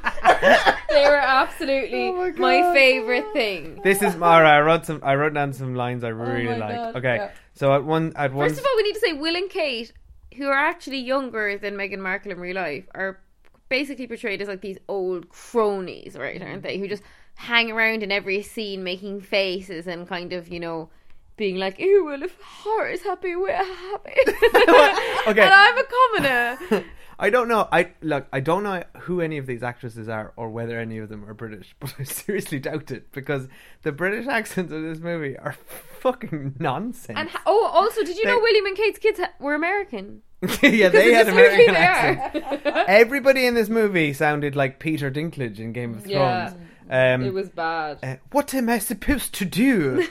absolutely 0.91 2.07
Oh 2.09 2.31
my 2.37 2.61
my, 2.61 2.73
favorite 2.73 3.25
thing. 3.33 3.79
This 3.83 4.01
is 4.01 4.15
Mara. 4.15 4.49
I 4.49 4.61
wrote 4.61 4.85
some. 4.85 4.99
I 5.03 5.15
wrote 5.15 5.33
down 5.33 5.53
some 5.53 5.75
lines 5.75 6.03
I 6.03 6.09
oh 6.09 6.13
really 6.13 6.45
my 6.45 6.57
like. 6.57 6.75
God, 6.75 6.95
Okay, 6.97 7.15
yeah. 7.17 7.31
so 7.53 7.73
at 7.73 7.83
one 7.83 8.13
at 8.15 8.33
one. 8.33 8.47
First 8.49 8.59
of 8.59 8.65
all, 8.65 8.75
we 8.77 8.83
need 8.83 8.93
to 8.93 8.99
say 8.99 9.13
Will 9.13 9.35
and 9.35 9.49
Kate, 9.49 9.91
who 10.35 10.47
are 10.47 10.53
actually 10.53 10.99
younger 10.99 11.57
than 11.57 11.75
Meghan 11.75 11.99
Markle 11.99 12.31
in 12.31 12.39
real 12.39 12.55
life, 12.55 12.85
are 12.95 13.19
basically 13.69 14.07
portrayed 14.07 14.41
as 14.41 14.47
like 14.47 14.61
these 14.61 14.77
old 14.87 15.29
cronies, 15.29 16.15
right? 16.15 16.41
Aren't 16.41 16.63
they? 16.63 16.77
Who 16.77 16.87
just 16.87 17.03
hang 17.35 17.71
around 17.71 18.03
in 18.03 18.11
every 18.11 18.41
scene, 18.41 18.83
making 18.83 19.21
faces 19.21 19.87
and 19.87 20.07
kind 20.07 20.33
of, 20.33 20.47
you 20.47 20.59
know, 20.59 20.89
being 21.37 21.57
like, 21.57 21.79
"Ew, 21.79 22.05
well, 22.05 22.23
if 22.23 22.39
heart 22.41 22.93
is 22.93 23.03
happy, 23.03 23.35
we're 23.35 23.53
happy." 23.53 24.13
Okay. 25.27 25.41
and 25.41 25.53
I'm 25.53 25.77
a 25.77 25.83
commoner. 25.83 26.85
I 27.17 27.29
don't 27.29 27.47
know. 27.47 27.67
I 27.71 27.91
look. 28.01 28.27
I 28.33 28.39
don't 28.39 28.63
know 28.63 28.83
who 29.01 29.21
any 29.21 29.37
of 29.37 29.45
these 29.45 29.63
actresses 29.63 30.09
are, 30.09 30.33
or 30.35 30.49
whether 30.49 30.79
any 30.79 30.97
of 30.97 31.09
them 31.09 31.23
are 31.29 31.33
British. 31.33 31.75
But 31.79 31.95
I 31.99 32.03
seriously 32.03 32.59
doubt 32.59 32.91
it 32.91 33.11
because 33.11 33.47
the 33.83 33.91
British 33.91 34.27
accents 34.27 34.71
in 34.71 34.87
this 34.87 34.99
movie 34.99 35.37
are 35.37 35.55
fucking 35.99 36.55
nonsense. 36.59 37.17
And 37.17 37.29
ha- 37.29 37.41
oh, 37.45 37.71
also, 37.73 38.03
did 38.03 38.17
you 38.17 38.25
know 38.25 38.39
William 38.39 38.65
and 38.65 38.75
Kate's 38.77 38.99
kids 38.99 39.19
ha- 39.19 39.31
were 39.39 39.53
American? 39.53 40.21
yeah, 40.61 40.89
they 40.89 41.13
had 41.13 41.29
American 41.29 41.73
they 41.73 41.79
accents. 41.79 42.61
Everybody 42.87 43.45
in 43.45 43.53
this 43.53 43.69
movie 43.69 44.13
sounded 44.13 44.55
like 44.55 44.79
Peter 44.79 45.09
Dinklage 45.09 45.59
in 45.59 45.71
Game 45.71 45.93
of 45.93 46.03
Thrones. 46.03 46.55
Yeah. 46.89 47.13
Um, 47.15 47.23
It 47.23 47.33
was 47.33 47.49
bad. 47.49 47.99
uh, 48.03 48.15
what 48.31 48.53
am 48.53 48.69
I 48.69 48.77
supposed 48.77 49.33
to 49.35 49.45
do? 49.45 50.07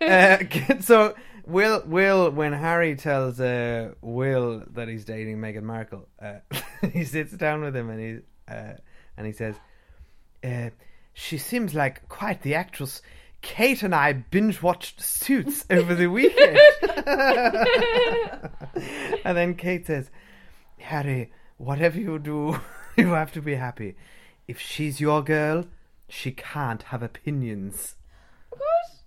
uh, 0.00 0.38
so 0.80 1.14
Will, 1.46 1.82
Will, 1.86 2.30
when 2.30 2.52
Harry 2.52 2.96
tells 2.96 3.40
uh, 3.40 3.92
Will 4.00 4.64
that 4.72 4.88
he's 4.88 5.04
dating 5.04 5.38
Meghan 5.38 5.62
Markle, 5.62 6.08
uh, 6.20 6.38
he 6.92 7.04
sits 7.04 7.32
down 7.32 7.62
with 7.62 7.76
him 7.76 7.90
and 7.90 8.00
he 8.00 8.52
uh, 8.52 8.74
and 9.16 9.26
he 9.26 9.32
says, 9.32 9.56
uh, 10.42 10.70
"She 11.12 11.38
seems 11.38 11.74
like 11.74 12.08
quite 12.08 12.42
the 12.42 12.54
actress." 12.54 13.02
Kate 13.44 13.82
and 13.82 13.94
I 13.94 14.14
binge 14.14 14.62
watched 14.62 15.02
Suits 15.02 15.66
over 15.68 15.94
the 15.94 16.06
weekend. 16.06 16.58
and 19.22 19.36
then 19.36 19.54
Kate 19.54 19.86
says, 19.86 20.10
Harry, 20.78 21.30
whatever 21.58 22.00
you 22.00 22.18
do, 22.18 22.58
you 22.96 23.08
have 23.08 23.32
to 23.32 23.42
be 23.42 23.56
happy. 23.56 23.96
If 24.48 24.58
she's 24.58 24.98
your 24.98 25.22
girl, 25.22 25.66
she 26.08 26.32
can't 26.32 26.84
have 26.84 27.02
opinions. 27.02 27.96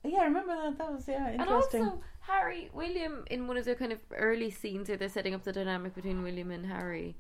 Yeah, 0.07 0.19
I 0.19 0.25
remember 0.25 0.55
that. 0.55 0.77
That 0.77 0.91
was 0.91 1.07
yeah 1.07 1.31
interesting. 1.31 1.81
And 1.81 1.89
also, 1.89 2.01
Harry, 2.21 2.69
William, 2.73 3.25
in 3.29 3.47
one 3.47 3.57
of 3.57 3.65
their 3.65 3.75
kind 3.75 3.91
of 3.91 3.99
early 4.15 4.49
scenes 4.49 4.89
where 4.89 4.97
they're 4.97 5.09
setting 5.09 5.33
up 5.33 5.43
the 5.43 5.53
dynamic 5.53 5.95
between 5.95 6.23
William 6.23 6.51
and 6.51 6.65
Harry, 6.65 7.15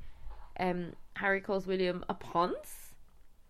um, 0.59 0.93
Harry 1.15 1.41
calls 1.41 1.67
William 1.67 2.03
a 2.09 2.13
ponce, 2.13 2.93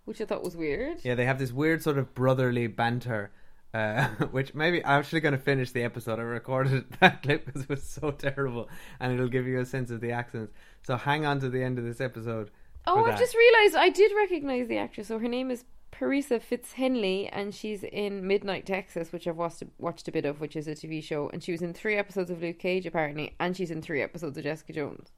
which 0.06 0.22
I 0.22 0.26
thought 0.26 0.44
was 0.44 0.56
weird. 0.56 1.00
Yeah, 1.04 1.16
they 1.16 1.26
have 1.26 1.40
this 1.40 1.52
weird 1.52 1.82
sort 1.82 1.98
of 1.98 2.14
brotherly 2.14 2.68
banter, 2.68 3.32
uh, 3.74 4.08
which 4.32 4.54
maybe 4.54 4.84
I'm 4.86 5.00
actually 5.00 5.22
going 5.22 5.34
to 5.34 5.40
finish 5.40 5.72
the 5.72 5.84
episode. 5.84 6.20
I 6.20 6.24
recorded 6.24 6.86
that 7.00 7.24
clip 7.24 7.46
because 7.46 7.64
it 7.64 7.70
was 7.70 7.84
so 7.84 8.12
terrible, 8.12 8.70
and 9.00 9.14
it'll 9.14 9.28
give 9.28 9.48
you 9.48 9.60
a 9.60 9.66
sense 9.66 9.92
of 9.92 10.02
the 10.02 10.12
accents. 10.12 10.54
So 10.84 10.96
hang 10.96 11.26
on 11.26 11.40
to 11.42 11.50
the 11.50 11.64
end 11.64 11.80
of 11.80 11.86
this 11.86 12.02
episode. 12.02 12.52
Oh, 12.86 13.04
I've 13.04 13.20
just 13.20 13.36
realised 13.36 13.76
I 13.76 13.90
did 13.90 14.14
recognise 14.16 14.68
the 14.70 14.78
actress. 14.78 15.08
So 15.08 15.20
her 15.20 15.28
name 15.28 15.52
is 15.52 15.66
Parisa 16.00 16.40
Fitz-Henley, 16.42 17.28
and 17.30 17.54
she's 17.56 17.84
in 17.84 18.28
Midnight 18.28 18.66
Texas, 18.66 19.12
which 19.12 19.28
I've 19.28 19.38
watched 19.38 19.64
watched 19.80 20.08
a 20.08 20.12
bit 20.12 20.26
of, 20.26 20.40
which 20.40 20.56
is 20.56 20.68
a 20.68 20.76
TV 20.76 21.04
show. 21.04 21.30
And 21.30 21.44
she 21.44 21.52
was 21.52 21.62
in 21.62 21.74
three 21.74 21.96
episodes 21.96 22.30
of 22.30 22.42
Luke 22.42 22.60
Cage, 22.60 22.86
apparently, 22.86 23.36
and 23.40 23.56
she's 23.58 23.72
in 23.72 23.82
three 23.82 24.02
episodes 24.02 24.38
of 24.38 24.44
Jessica 24.44 24.74
Jones. 24.74 25.12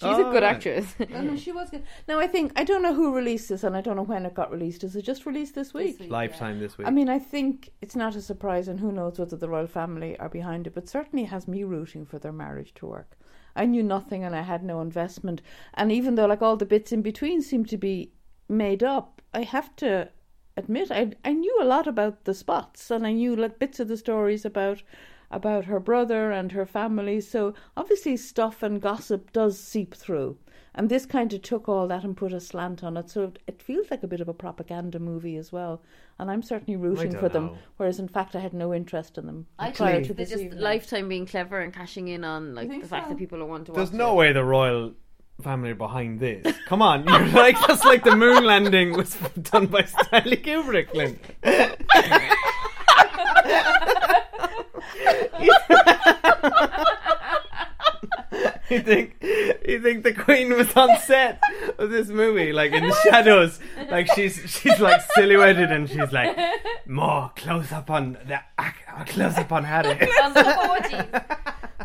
She's 0.00 0.10
a 0.10 0.26
Oh, 0.26 0.30
good 0.30 0.44
right. 0.44 0.54
actress. 0.54 0.94
Oh, 1.12 1.20
no, 1.22 1.36
she 1.36 1.50
was 1.50 1.70
good. 1.70 1.82
Now 2.08 2.20
I 2.20 2.28
think 2.28 2.52
I 2.54 2.62
don't 2.62 2.82
know 2.82 2.94
who 2.94 3.12
released 3.12 3.48
this, 3.48 3.64
and 3.64 3.76
I 3.76 3.80
don't 3.80 3.96
know 3.96 4.04
when 4.04 4.24
it 4.26 4.34
got 4.34 4.52
released. 4.52 4.84
Is 4.84 4.94
it 4.94 5.02
just 5.02 5.26
released 5.26 5.56
this 5.56 5.74
week? 5.74 5.96
Lifetime 6.08 6.60
this 6.60 6.78
week. 6.78 6.86
I 6.86 6.90
mean, 6.92 7.08
I 7.08 7.18
think 7.18 7.70
it's 7.82 7.96
not 7.96 8.14
a 8.14 8.22
surprise, 8.22 8.68
and 8.68 8.78
who 8.78 8.92
knows 8.92 9.18
whether 9.18 9.36
the 9.36 9.48
royal 9.48 9.66
family 9.66 10.16
are 10.20 10.28
behind 10.28 10.68
it, 10.68 10.74
but 10.74 10.88
certainly 10.88 11.24
has 11.24 11.48
me 11.48 11.64
rooting 11.64 12.06
for 12.06 12.20
their 12.20 12.32
marriage 12.32 12.72
to 12.74 12.86
work. 12.86 13.18
I 13.56 13.66
knew 13.66 13.82
nothing 13.82 14.22
and 14.22 14.36
I 14.36 14.42
had 14.42 14.62
no 14.62 14.80
investment, 14.80 15.42
and 15.74 15.90
even 15.90 16.14
though 16.14 16.26
like 16.26 16.42
all 16.42 16.56
the 16.56 16.64
bits 16.64 16.92
in 16.92 17.02
between 17.02 17.42
seem 17.42 17.64
to 17.64 17.76
be 17.76 18.12
made 18.48 18.84
up, 18.84 19.17
I 19.34 19.42
have 19.42 19.74
to 19.76 20.10
admit 20.56 20.90
I 20.90 21.12
I 21.24 21.32
knew 21.32 21.58
a 21.60 21.64
lot 21.64 21.86
about 21.86 22.24
the 22.24 22.34
spots, 22.34 22.90
and 22.90 23.06
I 23.06 23.12
knew 23.12 23.36
like 23.36 23.58
bits 23.58 23.80
of 23.80 23.88
the 23.88 23.96
stories 23.96 24.44
about 24.44 24.82
about 25.30 25.66
her 25.66 25.80
brother 25.80 26.30
and 26.30 26.52
her 26.52 26.66
family. 26.66 27.20
So 27.20 27.54
obviously, 27.76 28.16
stuff 28.16 28.62
and 28.62 28.80
gossip 28.80 29.32
does 29.32 29.58
seep 29.58 29.94
through. 29.94 30.38
And 30.74 30.88
this 30.88 31.06
kind 31.06 31.32
of 31.32 31.42
took 31.42 31.68
all 31.68 31.88
that 31.88 32.04
and 32.04 32.16
put 32.16 32.32
a 32.32 32.38
slant 32.38 32.84
on 32.84 32.96
it. 32.96 33.10
So 33.10 33.32
it 33.48 33.60
feels 33.60 33.90
like 33.90 34.04
a 34.04 34.06
bit 34.06 34.20
of 34.20 34.28
a 34.28 34.34
propaganda 34.34 35.00
movie 35.00 35.36
as 35.36 35.50
well. 35.50 35.82
And 36.18 36.30
I'm 36.30 36.42
certainly 36.42 36.76
rooting 36.76 37.12
don't 37.12 37.20
for 37.20 37.28
them. 37.28 37.56
Whereas 37.78 37.98
in 37.98 38.06
fact, 38.06 38.36
I 38.36 38.40
had 38.40 38.54
no 38.54 38.72
interest 38.72 39.18
in 39.18 39.26
them 39.26 39.46
I 39.58 39.70
prior 39.72 39.94
think 39.94 40.06
to 40.06 40.14
they're 40.14 40.26
just 40.26 40.44
evening. 40.44 40.60
lifetime 40.60 41.08
being 41.08 41.26
clever 41.26 41.60
and 41.60 41.72
cashing 41.72 42.08
in 42.08 42.22
on 42.22 42.54
like 42.54 42.68
the 42.68 42.86
fact 42.86 43.06
so? 43.06 43.10
that 43.10 43.18
people 43.18 43.40
don't 43.40 43.48
want 43.48 43.66
to 43.66 43.72
watch. 43.72 43.76
There's 43.76 43.92
no 43.92 44.12
it. 44.12 44.16
way 44.16 44.32
the 44.32 44.44
royal 44.44 44.94
family 45.42 45.72
behind 45.72 46.20
this. 46.20 46.56
Come 46.66 46.82
on, 46.82 47.06
you're 47.08 47.26
like 47.28 47.56
that's 47.66 47.84
like 47.84 48.04
the 48.04 48.16
moon 48.16 48.44
landing 48.44 48.92
was 48.96 49.14
done 49.42 49.66
by 49.66 49.84
Stanley 49.84 50.36
Kubrick. 50.36 50.90
Clint. 50.90 51.18
You 58.70 58.82
think 58.82 59.16
you 59.22 59.80
think 59.80 60.04
the 60.04 60.12
Queen 60.12 60.54
was 60.54 60.76
on 60.76 60.98
set 61.00 61.40
of 61.78 61.88
this 61.90 62.08
movie, 62.08 62.52
like 62.52 62.70
in 62.72 62.86
the 62.86 62.94
shadows, 63.02 63.58
like 63.90 64.12
she's 64.14 64.34
she's 64.46 64.78
like 64.78 65.00
silhouetted 65.14 65.72
and 65.72 65.88
she's 65.88 66.12
like 66.12 66.36
more 66.86 67.32
close 67.34 67.72
up 67.72 67.88
on 67.90 68.18
the 68.26 68.38
close 69.06 69.38
up 69.38 69.52
on 69.52 69.64
Harry. 69.64 69.94
40s. 69.94 71.10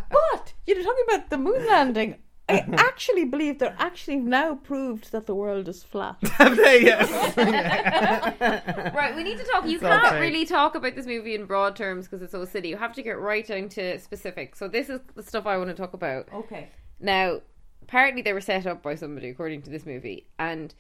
But 0.10 0.54
you're 0.68 0.84
talking 0.84 1.04
about 1.08 1.30
the 1.30 1.38
moon 1.38 1.66
landing. 1.68 2.16
I 2.50 2.60
mm-hmm. 2.60 2.74
actually 2.74 3.24
believe 3.24 3.60
they're 3.60 3.76
actually 3.80 4.18
now 4.18 4.56
proved 4.56 5.14
that 5.14 5.28
the 5.28 5.36
world 5.36 5.70
is 5.70 5.84
flat. 5.84 6.18
Have 6.34 6.58
they? 6.58 6.86
Yeah. 6.86 8.92
Right, 8.94 9.16
we 9.16 9.24
need 9.24 9.38
to 9.38 9.46
talk. 9.46 9.66
You 9.66 9.78
all 9.78 9.90
can't 9.90 10.10
fake. 10.10 10.22
really 10.22 10.46
talk 10.46 10.76
about 10.76 10.96
this 10.96 11.06
movie 11.06 11.36
in 11.36 11.46
broad 11.46 11.76
terms 11.76 12.06
because 12.06 12.22
it's 12.22 12.34
so 12.34 12.44
silly. 12.46 12.70
You 12.70 12.78
have 12.78 12.94
to 12.94 13.02
get 13.02 13.20
right 13.20 13.46
down 13.46 13.70
to 13.70 13.98
specifics. 14.00 14.60
So 14.60 14.68
this 14.68 14.90
is 14.90 15.00
the 15.16 15.24
stuff 15.24 15.46
I 15.46 15.58
want 15.58 15.70
to 15.70 15.76
talk 15.76 15.94
about. 15.94 16.28
Okay. 16.34 16.70
Now, 17.00 17.42
apparently 17.82 18.22
they 18.22 18.34
were 18.34 18.42
set 18.42 18.68
up 18.68 18.84
by 18.84 18.96
somebody 18.96 19.30
according 19.30 19.62
to 19.64 19.70
this 19.70 19.86
movie, 19.86 20.28
and 20.38 20.74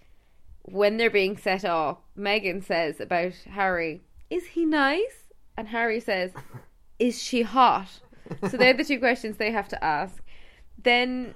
when 0.63 0.97
they're 0.97 1.09
being 1.09 1.37
set 1.37 1.63
up, 1.63 2.03
Meghan 2.17 2.63
says 2.63 2.99
about 2.99 3.33
Harry, 3.49 4.03
"Is 4.29 4.47
he 4.47 4.65
nice?" 4.65 5.31
And 5.57 5.69
Harry 5.69 5.99
says, 5.99 6.31
"Is 6.99 7.21
she 7.21 7.43
hot?" 7.43 8.01
So 8.49 8.57
they're 8.57 8.73
the 8.73 8.85
two 8.85 8.99
questions 8.99 9.37
they 9.37 9.51
have 9.51 9.67
to 9.69 9.83
ask. 9.83 10.21
Then 10.81 11.35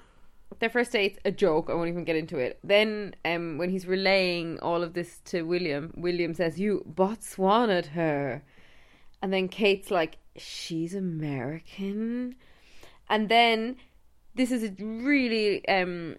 their 0.59 0.69
first 0.69 0.91
date's 0.91 1.19
a 1.25 1.31
joke. 1.31 1.69
I 1.69 1.73
won't 1.73 1.89
even 1.89 2.03
get 2.03 2.15
into 2.15 2.37
it. 2.37 2.59
Then, 2.63 3.15
um, 3.25 3.57
when 3.57 3.69
he's 3.69 3.85
relaying 3.85 4.59
all 4.59 4.83
of 4.83 4.93
this 4.93 5.19
to 5.25 5.43
William, 5.43 5.93
William 5.95 6.33
says, 6.33 6.59
"You 6.59 6.83
Botswana'd 6.87 7.87
her," 7.87 8.43
and 9.21 9.33
then 9.33 9.47
Kate's 9.49 9.91
like, 9.91 10.17
"She's 10.35 10.95
American," 10.95 12.35
and 13.09 13.29
then 13.29 13.77
this 14.35 14.51
is 14.51 14.63
a 14.63 14.71
really 14.83 15.67
um 15.67 16.15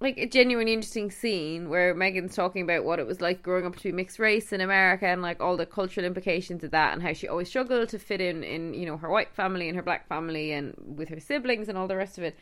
like 0.00 0.16
a 0.16 0.26
genuinely 0.26 0.72
interesting 0.72 1.10
scene 1.10 1.68
where 1.68 1.94
Meghan's 1.94 2.34
talking 2.34 2.62
about 2.62 2.84
what 2.84 2.98
it 2.98 3.06
was 3.06 3.20
like 3.20 3.42
growing 3.42 3.66
up 3.66 3.76
to 3.76 3.82
be 3.82 3.92
mixed 3.92 4.18
race 4.18 4.50
in 4.50 4.62
America 4.62 5.06
and 5.06 5.20
like 5.20 5.40
all 5.40 5.58
the 5.58 5.66
cultural 5.66 6.06
implications 6.06 6.64
of 6.64 6.70
that 6.70 6.94
and 6.94 7.02
how 7.02 7.12
she 7.12 7.28
always 7.28 7.48
struggled 7.48 7.90
to 7.90 7.98
fit 7.98 8.20
in 8.20 8.42
in 8.42 8.72
you 8.72 8.86
know 8.86 8.96
her 8.96 9.10
white 9.10 9.34
family 9.34 9.68
and 9.68 9.76
her 9.76 9.82
black 9.82 10.08
family 10.08 10.52
and 10.52 10.74
with 10.96 11.10
her 11.10 11.20
siblings 11.20 11.68
and 11.68 11.76
all 11.76 11.86
the 11.86 11.96
rest 11.96 12.16
of 12.16 12.24
it. 12.24 12.36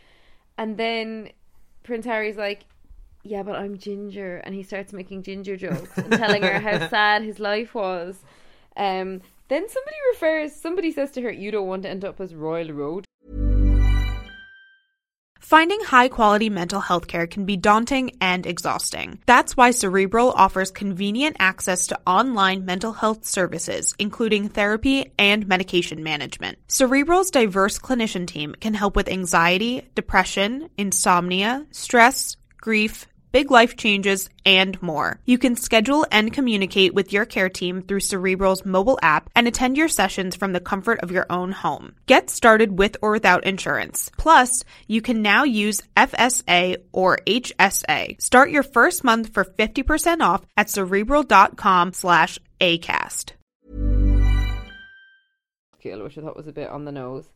And 0.59 0.77
then 0.77 1.31
Prince 1.85 2.05
Harry's 2.05 2.37
like, 2.37 2.65
"Yeah, 3.23 3.43
but 3.43 3.57
I'm 3.57 3.79
ginger," 3.79 4.39
and 4.39 4.55
he 4.55 4.63
starts 4.63 4.93
making 4.93 5.23
ginger 5.23 5.57
jokes 5.57 5.97
and 5.97 6.13
telling 6.13 6.43
her 6.43 6.59
how 6.59 6.89
sad 6.97 7.23
his 7.23 7.39
life 7.39 7.75
was. 7.75 8.19
Um, 8.77 9.23
then 9.49 9.67
somebody 9.69 9.97
refers, 10.13 10.55
somebody 10.55 10.93
says 10.93 11.11
to 11.13 11.23
her, 11.23 11.33
"You 11.33 11.51
don't 11.51 11.69
want 11.69 11.85
to 11.85 11.89
end 11.89 12.05
up 12.05 12.21
as 12.21 12.35
Royal 12.35 12.73
Road." 12.73 13.08
Finding 15.49 15.81
high 15.81 16.09
quality 16.09 16.51
mental 16.51 16.79
health 16.79 17.07
care 17.07 17.27
can 17.27 17.47
be 17.47 17.57
daunting 17.57 18.19
and 18.21 18.45
exhausting. 18.45 19.19
That's 19.25 19.57
why 19.57 19.71
Cerebral 19.71 20.31
offers 20.31 20.71
convenient 20.71 21.37
access 21.39 21.87
to 21.87 21.99
online 22.07 22.67
mental 22.67 22.93
health 22.93 23.25
services, 23.25 23.95
including 23.99 24.51
therapy 24.51 25.11
and 25.19 25.49
medication 25.49 26.03
management. 26.03 26.59
Cerebral's 26.69 27.31
diverse 27.31 27.79
clinician 27.79 28.27
team 28.27 28.57
can 28.61 28.75
help 28.75 28.95
with 28.95 29.09
anxiety, 29.09 29.89
depression, 29.95 30.69
insomnia, 30.77 31.65
stress, 31.71 32.37
grief, 32.61 33.07
big 33.33 33.51
life 33.51 33.77
changes, 33.77 34.29
and 34.45 34.81
more. 34.83 35.21
You 35.25 35.39
can 35.39 35.57
schedule 35.57 36.07
and 36.11 36.33
communicate 36.33 36.95
with 36.95 37.13
your 37.13 37.25
care 37.25 37.49
team 37.49 37.83
through 37.83 38.01
Cerebral's 38.01 38.65
mobile 38.65 38.99
app 39.03 39.31
and 39.35 39.49
attend 39.49 39.77
your 39.77 39.89
sessions 39.89 40.37
from 40.37 40.53
the 40.53 40.61
comfort 40.61 41.01
of 41.01 41.11
your 41.11 41.27
own 41.31 41.53
home. 41.53 41.95
Get 42.07 42.31
started 42.31 42.79
with 42.79 42.97
or 43.03 43.13
without 43.13 43.45
insurance. 43.45 44.11
Plus, 44.17 44.65
you 44.87 45.03
can 45.03 45.23
now 45.23 45.45
use 45.45 45.83
FSA 45.97 46.77
or 46.93 47.19
HSA. 47.27 48.21
Start 48.21 48.51
your 48.51 48.63
first 48.63 49.05
month 49.05 49.33
for 49.33 49.45
50% 49.45 50.21
off 50.21 50.47
at 50.57 50.71
cerebral.com 50.71 51.93
slash 51.93 52.39
ACAST. 52.61 53.33
Which 55.83 56.19
I 56.19 56.21
thought 56.21 56.37
was 56.37 56.49
a 56.49 56.53
bit 56.53 56.69
on 56.69 56.85
the 56.85 56.93
nose. 56.93 57.31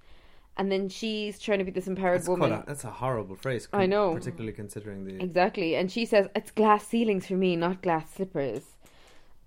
And 0.57 0.71
then 0.71 0.89
she's 0.91 1.39
trying 1.39 1.59
to 1.61 1.65
be 1.65 1.71
this 1.71 1.87
empowered 1.87 2.19
That's, 2.21 2.29
woman. 2.29 2.51
quite 2.51 2.63
a, 2.63 2.67
that's 2.67 2.85
a 2.85 2.91
horrible 2.91 3.37
phrase. 3.37 3.69
I 3.73 3.87
know. 3.87 4.15
particularly 4.15 4.53
considering 4.53 5.05
the. 5.05 5.23
Exactly. 5.23 5.75
And 5.77 5.91
she 5.91 6.05
says, 6.05 6.29
It's 6.37 6.51
glass 6.51 6.87
ceilings 6.87 7.27
for 7.27 7.35
me, 7.35 7.57
not 7.57 7.81
glass 7.83 8.13
slippers. 8.15 8.63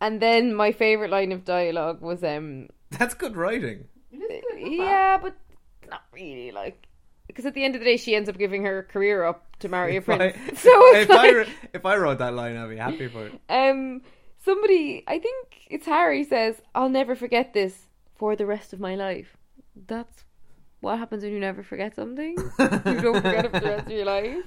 And 0.02 0.20
then 0.22 0.54
my 0.56 0.72
favourite 0.72 1.12
line 1.12 1.32
of 1.32 1.46
dialogue 1.46 2.02
was, 2.02 2.24
um, 2.24 2.70
That's 2.90 3.14
good 3.14 3.36
writing. 3.38 3.86
yeah, 4.58 5.18
but 5.22 5.36
not 5.90 6.02
really. 6.12 6.52
Like, 6.52 6.88
because 7.28 7.46
at 7.46 7.54
the 7.54 7.64
end 7.64 7.76
of 7.76 7.82
the 7.82 7.86
day, 7.86 7.98
she 7.98 8.16
ends 8.16 8.28
up 8.28 8.38
giving 8.38 8.64
her 8.66 8.84
career 8.84 9.24
up 9.24 9.46
to 9.60 9.70
marry 9.70 9.94
a 9.96 9.98
If 10.00 10.10
I, 10.10 10.18
prince. 10.32 10.38
so 10.62 10.70
it's 10.96 11.10
if, 11.10 11.12
I, 11.12 11.16
like, 11.16 11.34
wr- 11.36 11.52
if 11.74 11.86
I 11.86 11.96
wrote 11.98 12.18
that 12.18 12.34
line, 12.34 12.58
I'd 12.58 12.70
be 12.70 12.78
happy 12.78 13.08
for 13.08 13.28
it. 13.28 13.40
um, 13.50 14.02
somebody, 14.44 15.04
I 15.08 15.20
think 15.20 15.68
it's 15.70 15.86
Harry, 15.86 16.24
says, 16.24 16.62
I'll 16.74 16.90
never 16.90 17.16
forget 17.16 17.54
this 17.54 17.78
for 18.16 18.36
the 18.36 18.46
rest 18.46 18.74
of 18.74 18.80
my 18.80 18.96
life. 18.96 19.38
That's 19.88 20.25
what 20.86 20.98
happens 21.00 21.24
when 21.24 21.34
you 21.34 21.40
never 21.40 21.62
forget 21.64 21.96
something. 21.96 22.36
you 22.60 23.02
don't 23.02 23.16
forget 23.22 23.46
it 23.46 23.52
for 23.52 23.60
the 23.60 23.66
rest 23.68 23.86
of 23.88 23.92
your 23.92 24.06
life. 24.06 24.38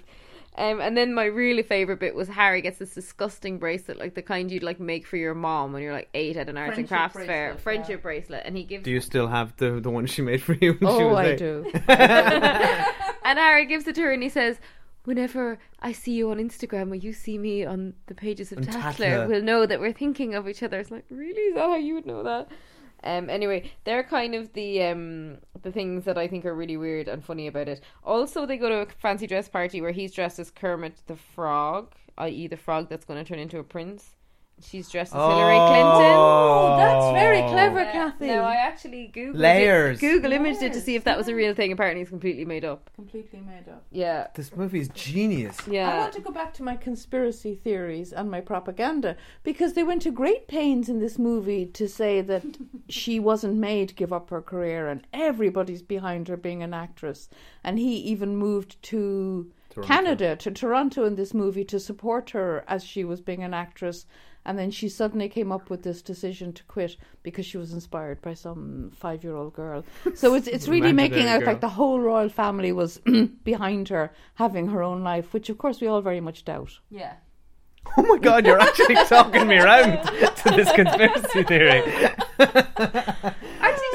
Um, 0.56 0.80
and 0.80 0.96
then 0.96 1.14
my 1.14 1.26
really 1.26 1.62
favorite 1.62 2.00
bit 2.00 2.16
was 2.16 2.26
Harry 2.26 2.60
gets 2.62 2.78
this 2.78 2.92
disgusting 2.92 3.58
bracelet, 3.58 3.96
like 3.96 4.14
the 4.14 4.22
kind 4.22 4.50
you'd 4.50 4.64
like 4.64 4.80
make 4.80 5.06
for 5.06 5.16
your 5.16 5.34
mom 5.34 5.72
when 5.72 5.82
you're 5.84 5.92
like 5.92 6.08
eight 6.14 6.36
at 6.36 6.48
an 6.48 6.56
arts 6.56 6.76
and 6.78 6.88
Friendship 6.88 7.12
crafts 7.12 7.16
fair, 7.16 7.48
bracelet, 7.50 7.60
friendship 7.62 8.02
bracelet, 8.02 8.42
and 8.44 8.56
he 8.56 8.64
gives 8.64 8.82
Do 8.84 8.90
you 8.90 9.00
still 9.00 9.28
have 9.28 9.56
the 9.58 9.78
the 9.80 9.90
one 9.90 10.06
she 10.06 10.20
made 10.20 10.42
for 10.42 10.54
you? 10.54 10.72
When 10.72 10.90
she 10.96 11.02
Oh, 11.04 11.08
was 11.10 11.18
I 11.18 11.24
eight? 11.26 11.38
do. 11.38 11.70
and 13.24 13.38
Harry 13.38 13.66
gives 13.66 13.86
it 13.86 13.94
to 13.96 14.02
her 14.02 14.12
and 14.12 14.22
he 14.22 14.28
says, 14.28 14.58
Whenever 15.04 15.58
I 15.80 15.92
see 15.92 16.12
you 16.12 16.30
on 16.32 16.38
Instagram 16.38 16.90
or 16.90 16.96
you 16.96 17.12
see 17.12 17.38
me 17.38 17.64
on 17.64 17.94
the 18.06 18.14
pages 18.14 18.50
of 18.52 18.58
On 18.58 18.64
Tatler, 18.64 19.06
Tatler. 19.10 19.28
we'll 19.28 19.42
know 19.42 19.64
that 19.64 19.78
we're 19.80 19.92
thinking 19.92 20.34
of 20.34 20.48
each 20.48 20.62
other. 20.62 20.78
It's 20.80 20.90
like, 20.90 21.04
really? 21.08 21.40
Is 21.40 21.54
that 21.54 21.60
how 21.62 21.76
you 21.76 21.94
would 21.94 22.04
know 22.04 22.22
that? 22.24 22.48
Um, 23.04 23.30
anyway, 23.30 23.70
they're 23.84 24.02
kind 24.02 24.34
of 24.34 24.52
the 24.52 24.82
um 24.82 25.38
the 25.62 25.72
things 25.72 26.04
that 26.04 26.18
I 26.18 26.28
think 26.28 26.44
are 26.44 26.54
really 26.54 26.76
weird 26.76 27.08
and 27.08 27.24
funny 27.24 27.46
about 27.46 27.68
it. 27.68 27.80
Also, 28.04 28.46
they 28.46 28.56
go 28.56 28.68
to 28.68 28.80
a 28.80 28.86
fancy 28.86 29.26
dress 29.26 29.48
party 29.48 29.80
where 29.80 29.92
he's 29.92 30.12
dressed 30.12 30.38
as 30.38 30.50
Kermit 30.50 31.02
the 31.06 31.16
Frog, 31.16 31.94
i.e., 32.18 32.46
the 32.48 32.56
frog 32.56 32.88
that's 32.88 33.04
going 33.04 33.22
to 33.22 33.28
turn 33.28 33.38
into 33.38 33.58
a 33.58 33.64
prince. 33.64 34.14
She's 34.60 34.88
dressed 34.88 35.14
as 35.14 35.20
Hillary 35.20 35.56
Clinton. 35.56 36.14
Oh, 36.16 36.76
that's 36.76 37.12
very 37.12 37.40
oh. 37.40 37.48
clever, 37.48 37.84
Cathy. 37.84 38.26
No, 38.26 38.42
I 38.42 38.56
actually 38.56 39.10
googled 39.14 39.38
Layers. 39.38 39.98
It, 39.98 40.00
Google 40.00 40.32
imaged 40.32 40.62
it 40.62 40.72
to 40.72 40.80
see 40.80 40.94
if 40.94 41.04
that 41.04 41.16
was 41.16 41.28
a 41.28 41.34
real 41.34 41.54
thing. 41.54 41.72
Apparently, 41.72 42.02
it's 42.02 42.10
completely 42.10 42.44
made 42.44 42.64
up. 42.64 42.90
Completely 42.94 43.40
made 43.40 43.68
up. 43.68 43.84
Yeah, 43.90 44.28
This 44.34 44.54
movie 44.56 44.80
is 44.80 44.88
genius. 44.88 45.56
yeah. 45.66 45.90
I 45.90 45.98
want 45.98 46.12
to 46.14 46.20
go 46.20 46.32
back 46.32 46.52
to 46.54 46.62
my 46.62 46.76
conspiracy 46.76 47.54
theories 47.54 48.12
and 48.12 48.30
my 48.30 48.40
propaganda 48.40 49.16
because 49.42 49.74
they 49.74 49.84
went 49.84 50.02
to 50.02 50.10
great 50.10 50.48
pains 50.48 50.88
in 50.88 50.98
this 50.98 51.18
movie 51.18 51.66
to 51.66 51.88
say 51.88 52.20
that 52.22 52.42
she 52.88 53.20
wasn't 53.20 53.56
made 53.56 53.88
to 53.90 53.94
give 53.94 54.12
up 54.12 54.30
her 54.30 54.42
career 54.42 54.88
and 54.88 55.06
everybody's 55.12 55.82
behind 55.82 56.28
her 56.28 56.36
being 56.36 56.62
an 56.62 56.74
actress. 56.74 57.28
And 57.62 57.78
he 57.78 57.96
even 57.96 58.36
moved 58.36 58.82
to 58.84 59.50
Toronto. 59.70 59.94
Canada, 59.94 60.36
to 60.36 60.50
Toronto 60.50 61.04
in 61.04 61.14
this 61.14 61.34
movie 61.34 61.64
to 61.64 61.78
support 61.78 62.30
her 62.30 62.64
as 62.66 62.84
she 62.84 63.04
was 63.04 63.20
being 63.20 63.42
an 63.42 63.54
actress. 63.54 64.06
And 64.48 64.58
then 64.58 64.70
she 64.70 64.88
suddenly 64.88 65.28
came 65.28 65.52
up 65.52 65.68
with 65.68 65.82
this 65.82 66.00
decision 66.00 66.54
to 66.54 66.64
quit 66.64 66.96
because 67.22 67.44
she 67.44 67.58
was 67.58 67.74
inspired 67.74 68.22
by 68.22 68.32
some 68.32 68.90
five 68.96 69.22
year 69.22 69.36
old 69.36 69.52
girl. 69.52 69.84
So 70.14 70.32
it's 70.32 70.48
it's 70.48 70.66
really 70.66 70.94
making 70.94 71.28
out 71.28 71.40
girl. 71.40 71.48
like 71.48 71.60
the 71.60 71.68
whole 71.68 72.00
royal 72.00 72.30
family 72.30 72.72
was 72.72 72.98
behind 73.44 73.90
her 73.90 74.10
having 74.36 74.68
her 74.68 74.82
own 74.82 75.04
life, 75.04 75.34
which 75.34 75.50
of 75.50 75.58
course 75.58 75.82
we 75.82 75.86
all 75.86 76.00
very 76.00 76.22
much 76.22 76.46
doubt. 76.46 76.78
Yeah. 76.90 77.16
Oh 77.98 78.02
my 78.02 78.16
god, 78.16 78.46
you're 78.46 78.58
actually 78.58 78.94
talking 79.04 79.46
me 79.46 79.58
around 79.58 80.02
to 80.06 80.50
this 80.56 80.72
conspiracy 80.72 81.42
theory. 81.42 81.82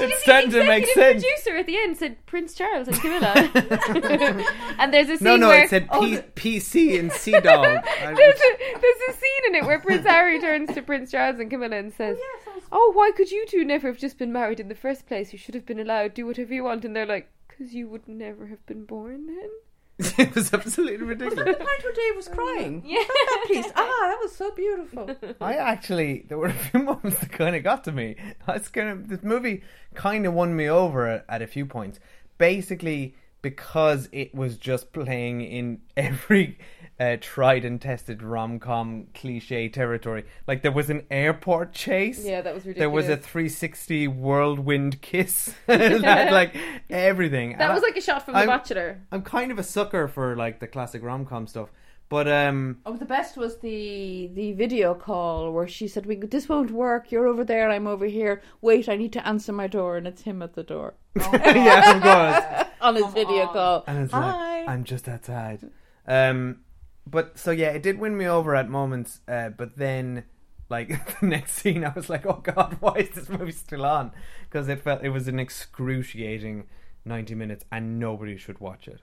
Actually, 0.04 0.14
It's 0.16 0.24
starting 0.24 0.52
to 0.52 0.64
make 0.68 0.86
sense. 0.88 1.22
The 1.24 1.28
producer 1.30 1.58
at 1.58 1.66
the 1.66 1.78
end 1.78 1.98
said 1.98 2.26
Prince 2.26 2.54
Charles 2.54 2.88
and 2.88 2.98
Camilla. 3.00 3.34
and 4.80 4.94
there's 4.94 5.10
a 5.10 5.18
scene 5.18 5.26
No, 5.26 5.36
no, 5.38 5.48
where 5.50 5.64
it 5.64 5.70
said 5.70 5.88
oh, 5.92 6.02
P- 6.36 6.58
PC 6.60 7.00
and 7.00 7.12
Sea 7.12 7.32
Dog. 7.42 7.66
I- 7.66 8.14
there's 8.14 8.40
a, 8.40 8.80
there's 8.80 9.02
a 9.10 9.14
scene 9.14 9.44
in 9.50 9.56
it 9.56 9.66
where 9.66 9.80
Prince 9.80 10.06
Harry 10.06 10.40
turns 10.40 10.74
to 10.74 10.82
Prince 10.82 11.12
Charles 11.12 11.40
and 11.40 11.50
Camilla 11.50 11.78
and 11.78 11.94
says, 11.94 12.18
oh, 12.48 12.62
"Oh, 12.72 12.92
why 12.94 13.12
could 13.16 13.32
you 13.32 13.46
two 13.48 13.64
never 13.64 13.88
have 13.88 13.98
just 13.98 14.18
been 14.18 14.32
married 14.34 14.60
in 14.60 14.68
the 14.68 14.76
first 14.76 15.08
place? 15.08 15.32
You 15.34 15.40
should 15.40 15.56
have 15.56 15.66
been 15.66 15.80
allowed 15.80 16.04
to 16.04 16.10
do 16.22 16.26
whatever 16.26 16.54
you 16.54 16.64
want." 16.64 16.86
And 16.86 16.96
they're 16.96 17.06
like, 17.06 17.30
"Cause 17.48 17.74
you 17.74 17.88
would 17.90 18.08
never 18.08 18.48
have 18.48 18.66
been 18.66 18.86
born 18.86 19.28
then." 19.28 19.50
it 20.18 20.34
was 20.36 20.54
absolutely 20.54 21.06
Was 21.06 21.18
that 21.20 21.26
ridiculous. 21.26 21.58
the 21.58 21.64
part 21.64 21.84
where 21.84 21.94
Dave 21.94 22.16
was 22.16 22.28
crying? 22.28 22.84
Yeah. 22.86 23.04
that 23.08 23.46
piece. 23.48 23.66
Ah, 23.76 23.98
that 24.02 24.18
was 24.22 24.36
so 24.36 24.52
beautiful. 24.52 25.10
I 25.42 25.56
actually 25.56 26.26
there 26.28 26.38
were 26.38 26.48
a 26.48 26.54
few 26.54 26.80
moments 26.84 27.20
that 27.20 27.32
kind 27.32 27.56
of 27.56 27.64
got 27.64 27.84
to 27.86 27.92
me. 27.92 28.16
I 28.48 28.54
was 28.54 28.70
kind 28.70 28.90
of 28.90 29.08
this 29.10 29.24
movie 29.24 29.64
kind 29.94 30.26
of 30.26 30.34
won 30.34 30.56
me 30.56 30.68
over 30.70 31.08
at, 31.08 31.26
at 31.30 31.42
a 31.42 31.48
few 31.48 31.66
points. 31.66 32.00
Basically, 32.38 33.16
because 33.44 34.10
it 34.12 34.34
was 34.34 34.58
just 34.58 34.92
playing 34.94 35.42
in 35.42 35.82
every 35.96 36.58
uh, 37.00 37.18
tried 37.20 37.66
and 37.66 37.82
tested 37.82 38.22
rom 38.22 38.60
com 38.60 39.08
cliche 39.14 39.68
territory. 39.70 40.26
Like 40.48 40.62
there 40.62 40.72
was 40.72 40.90
an 40.90 41.06
airport 41.10 41.74
chase. 41.74 42.24
Yeah, 42.24 42.42
that 42.42 42.54
was 42.54 42.66
ridiculous. 42.66 42.80
There 42.80 42.90
was 42.90 43.06
a 43.06 43.10
ridiculous. 43.10 43.32
360 43.32 44.08
whirlwind 44.10 45.02
kiss. 45.02 45.54
that, 45.68 46.32
like 46.32 46.56
everything. 46.90 47.58
That 47.58 47.62
And 47.66 47.74
was 47.74 47.84
I- 47.84 47.88
like 47.88 47.98
a 47.98 48.02
shot 48.02 48.24
from 48.26 48.34
The 48.36 48.40
I'm- 48.42 48.48
Bachelor. 48.48 49.02
I'm 49.12 49.22
kind 49.24 49.52
of 49.52 49.60
a 49.60 49.64
sucker 49.64 50.08
for 50.08 50.36
like 50.36 50.60
the 50.60 50.68
classic 50.68 51.04
rom 51.04 51.26
com 51.26 51.48
stuff, 51.48 51.70
but 52.10 52.28
um. 52.28 52.78
Oh, 52.86 52.96
the 52.96 53.06
best 53.06 53.38
was 53.38 53.58
the 53.58 54.30
the 54.34 54.54
video 54.54 54.94
call 54.94 55.52
where 55.52 55.68
she 55.68 55.88
said, 55.88 56.06
"We 56.06 56.16
this 56.18 56.48
won't 56.48 56.72
work. 56.72 57.12
You're 57.12 57.28
over 57.28 57.44
there. 57.44 57.70
I'm 57.72 57.88
over 57.88 58.06
here. 58.06 58.42
Wait, 58.62 58.88
I 58.88 58.96
need 58.98 59.14
to 59.14 59.28
answer 59.28 59.52
my 59.52 59.68
door, 59.68 59.98
and 59.98 60.06
it's 60.08 60.22
him 60.22 60.42
at 60.44 60.54
the 60.54 60.64
door 60.64 60.94
yeah, 61.16 61.96
of 61.96 62.02
course. 62.04 62.68
on 62.82 62.96
his 62.96 63.12
video 63.14 63.48
call. 63.48 63.84
And 63.88 64.04
it's 64.04 64.14
Hi. 64.14 64.60
like, 64.60 64.70
I'm 64.70 64.84
just 64.84 65.08
outside. 65.10 65.60
Um, 66.08 66.60
but 67.06 67.38
so 67.38 67.52
yeah, 67.52 67.70
it 67.70 67.84
did 67.84 68.00
win 68.00 68.18
me 68.18 68.28
over 68.28 68.56
at 68.56 68.70
moments. 68.70 69.22
Uh, 69.28 69.50
but 69.50 69.78
then, 69.78 70.24
like 70.70 70.90
the 71.20 71.26
next 71.26 71.54
scene, 71.54 71.84
I 71.84 71.94
was 71.94 72.10
like, 72.10 72.26
oh 72.26 72.42
god, 72.44 72.78
why 72.80 72.96
is 72.96 73.10
this 73.10 73.30
movie 73.30 73.52
still 73.52 73.86
on? 73.86 74.12
Because 74.50 74.68
it 74.68 74.82
felt 74.82 75.04
it 75.04 75.10
was 75.10 75.28
an 75.28 75.40
excruciating 75.40 76.68
ninety 77.06 77.36
minutes, 77.36 77.66
and 77.72 78.00
nobody 78.00 78.38
should 78.38 78.60
watch 78.60 78.88
it. 78.88 79.02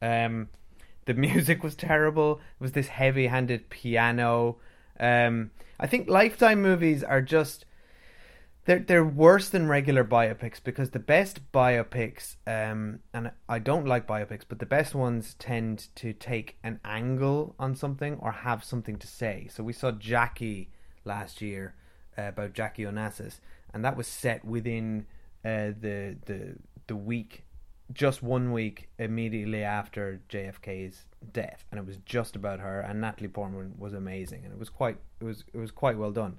Um, 0.00 0.48
the 1.06 1.14
music 1.14 1.62
was 1.62 1.74
terrible. 1.74 2.40
It 2.60 2.62
was 2.62 2.72
this 2.72 2.88
heavy-handed 2.88 3.70
piano. 3.70 4.58
Um, 5.00 5.50
I 5.80 5.86
think 5.86 6.08
Lifetime 6.08 6.60
movies 6.60 7.02
are 7.02 7.22
just 7.22 7.64
they're 8.68 8.80
they're 8.80 9.04
worse 9.04 9.48
than 9.48 9.66
regular 9.66 10.04
biopics 10.04 10.62
because 10.62 10.90
the 10.90 10.98
best 10.98 11.40
biopics, 11.52 12.36
um, 12.46 13.00
and 13.14 13.30
I 13.48 13.58
don't 13.60 13.86
like 13.86 14.06
biopics, 14.06 14.42
but 14.46 14.58
the 14.58 14.66
best 14.66 14.94
ones 14.94 15.34
tend 15.38 15.88
to 15.94 16.12
take 16.12 16.58
an 16.62 16.78
angle 16.84 17.54
on 17.58 17.74
something 17.74 18.18
or 18.20 18.30
have 18.30 18.62
something 18.62 18.98
to 18.98 19.06
say. 19.06 19.48
So 19.50 19.64
we 19.64 19.72
saw 19.72 19.90
Jackie 19.90 20.68
last 21.06 21.40
year 21.40 21.76
uh, 22.18 22.24
about 22.24 22.52
Jackie 22.52 22.82
Onassis, 22.82 23.40
and 23.72 23.82
that 23.86 23.96
was 23.96 24.06
set 24.06 24.44
within 24.44 25.06
uh, 25.46 25.72
the 25.80 26.18
the 26.26 26.56
the 26.88 26.96
week, 26.96 27.44
just 27.90 28.22
one 28.22 28.52
week 28.52 28.90
immediately 28.98 29.64
after 29.64 30.20
JFK's 30.28 31.06
death, 31.32 31.64
and 31.70 31.80
it 31.80 31.86
was 31.86 31.96
just 32.04 32.36
about 32.36 32.60
her. 32.60 32.80
And 32.80 33.00
Natalie 33.00 33.28
Portman 33.28 33.76
was 33.78 33.94
amazing, 33.94 34.44
and 34.44 34.52
it 34.52 34.58
was 34.58 34.68
quite 34.68 34.98
it 35.22 35.24
was 35.24 35.44
it 35.54 35.58
was 35.58 35.70
quite 35.70 35.96
well 35.96 36.12
done. 36.12 36.36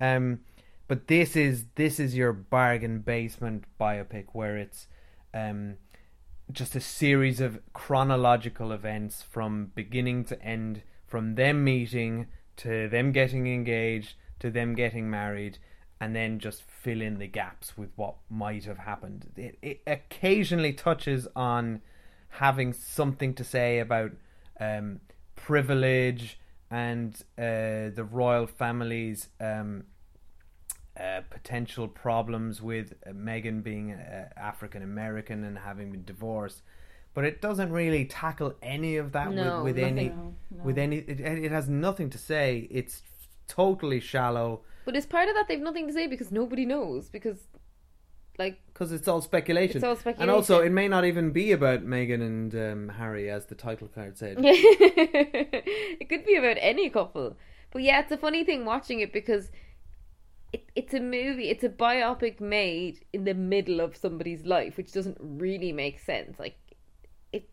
Um, 0.00 0.38
but 0.86 1.06
this 1.06 1.36
is 1.36 1.64
this 1.74 1.98
is 1.98 2.16
your 2.16 2.32
bargain 2.32 3.00
basement 3.00 3.64
biopic 3.80 4.26
where 4.32 4.56
it's 4.56 4.86
um, 5.32 5.76
just 6.52 6.76
a 6.76 6.80
series 6.80 7.40
of 7.40 7.58
chronological 7.72 8.72
events 8.72 9.22
from 9.22 9.72
beginning 9.74 10.24
to 10.24 10.40
end, 10.42 10.82
from 11.06 11.34
them 11.34 11.64
meeting 11.64 12.26
to 12.56 12.88
them 12.88 13.12
getting 13.12 13.46
engaged 13.46 14.14
to 14.40 14.50
them 14.50 14.74
getting 14.74 15.08
married, 15.08 15.58
and 16.00 16.14
then 16.14 16.38
just 16.38 16.62
fill 16.62 17.00
in 17.00 17.18
the 17.18 17.26
gaps 17.26 17.78
with 17.78 17.90
what 17.96 18.16
might 18.28 18.64
have 18.64 18.78
happened. 18.78 19.30
It, 19.36 19.58
it 19.62 19.82
occasionally 19.86 20.72
touches 20.72 21.26
on 21.34 21.80
having 22.28 22.72
something 22.72 23.32
to 23.34 23.44
say 23.44 23.78
about 23.78 24.12
um, 24.60 25.00
privilege 25.36 26.38
and 26.70 27.14
uh, 27.38 27.94
the 27.94 28.06
royal 28.10 28.46
family's 28.46 29.28
um, 29.40 29.84
uh, 30.98 31.20
potential 31.30 31.88
problems 31.88 32.62
with 32.62 32.94
uh, 33.06 33.10
Meghan 33.10 33.62
being 33.62 33.92
uh, 33.92 34.28
African 34.36 34.82
American 34.82 35.44
and 35.44 35.58
having 35.58 35.90
been 35.90 36.04
divorced. 36.04 36.62
but 37.14 37.24
it 37.24 37.40
doesn't 37.40 37.72
really 37.72 38.04
tackle 38.04 38.54
any 38.62 38.96
of 38.96 39.12
that 39.12 39.32
No, 39.32 39.62
with, 39.64 39.76
with 39.76 39.84
any 39.84 40.08
nothing. 40.08 40.36
with 40.64 40.78
any. 40.78 40.96
It, 40.98 41.20
it 41.20 41.52
has 41.52 41.68
nothing 41.68 42.10
to 42.10 42.18
say. 42.18 42.68
It's 42.70 43.02
totally 43.48 44.00
shallow 44.00 44.60
But 44.84 44.96
as 44.96 45.06
part 45.06 45.28
of 45.28 45.34
that, 45.34 45.46
they've 45.48 45.60
nothing 45.60 45.86
to 45.88 45.92
say 45.92 46.06
because 46.06 46.30
nobody 46.32 46.64
knows. 46.64 47.08
Because, 47.08 47.38
like, 48.38 48.58
because 48.66 48.90
it's 48.92 49.06
all 49.08 49.20
speculation. 49.20 49.76
It's 49.78 49.84
all 49.84 49.96
speculation, 49.96 50.22
And 50.22 50.30
also, 50.30 50.60
it 50.60 50.70
may 50.72 50.88
not 50.88 51.04
even 51.04 51.30
be 51.30 51.52
about 51.52 51.84
Meghan 51.84 52.22
and 52.22 52.54
um, 52.54 52.88
Harry, 52.96 53.30
as 53.30 53.46
the 53.46 53.54
title 53.54 53.88
card 53.94 54.16
said. 54.18 54.36
it 56.00 56.08
could 56.08 56.24
be 56.24 56.36
about 56.36 56.56
any 56.60 56.88
couple. 56.90 57.36
But 57.70 57.82
yeah, 57.82 58.00
it's 58.00 58.12
a 58.12 58.16
funny 58.16 58.44
thing 58.44 58.64
watching 58.64 59.00
it 59.00 59.12
because 59.12 59.50
it, 60.54 60.70
it's 60.76 60.94
a 60.94 61.00
movie, 61.00 61.50
it's 61.50 61.64
a 61.64 61.68
biopic 61.68 62.40
made 62.40 63.04
in 63.12 63.24
the 63.24 63.34
middle 63.34 63.80
of 63.80 63.96
somebody's 63.96 64.44
life, 64.44 64.76
which 64.76 64.92
doesn't 64.92 65.18
really 65.20 65.72
make 65.72 65.98
sense. 65.98 66.38
Like, 66.38 66.56
it, 67.32 67.50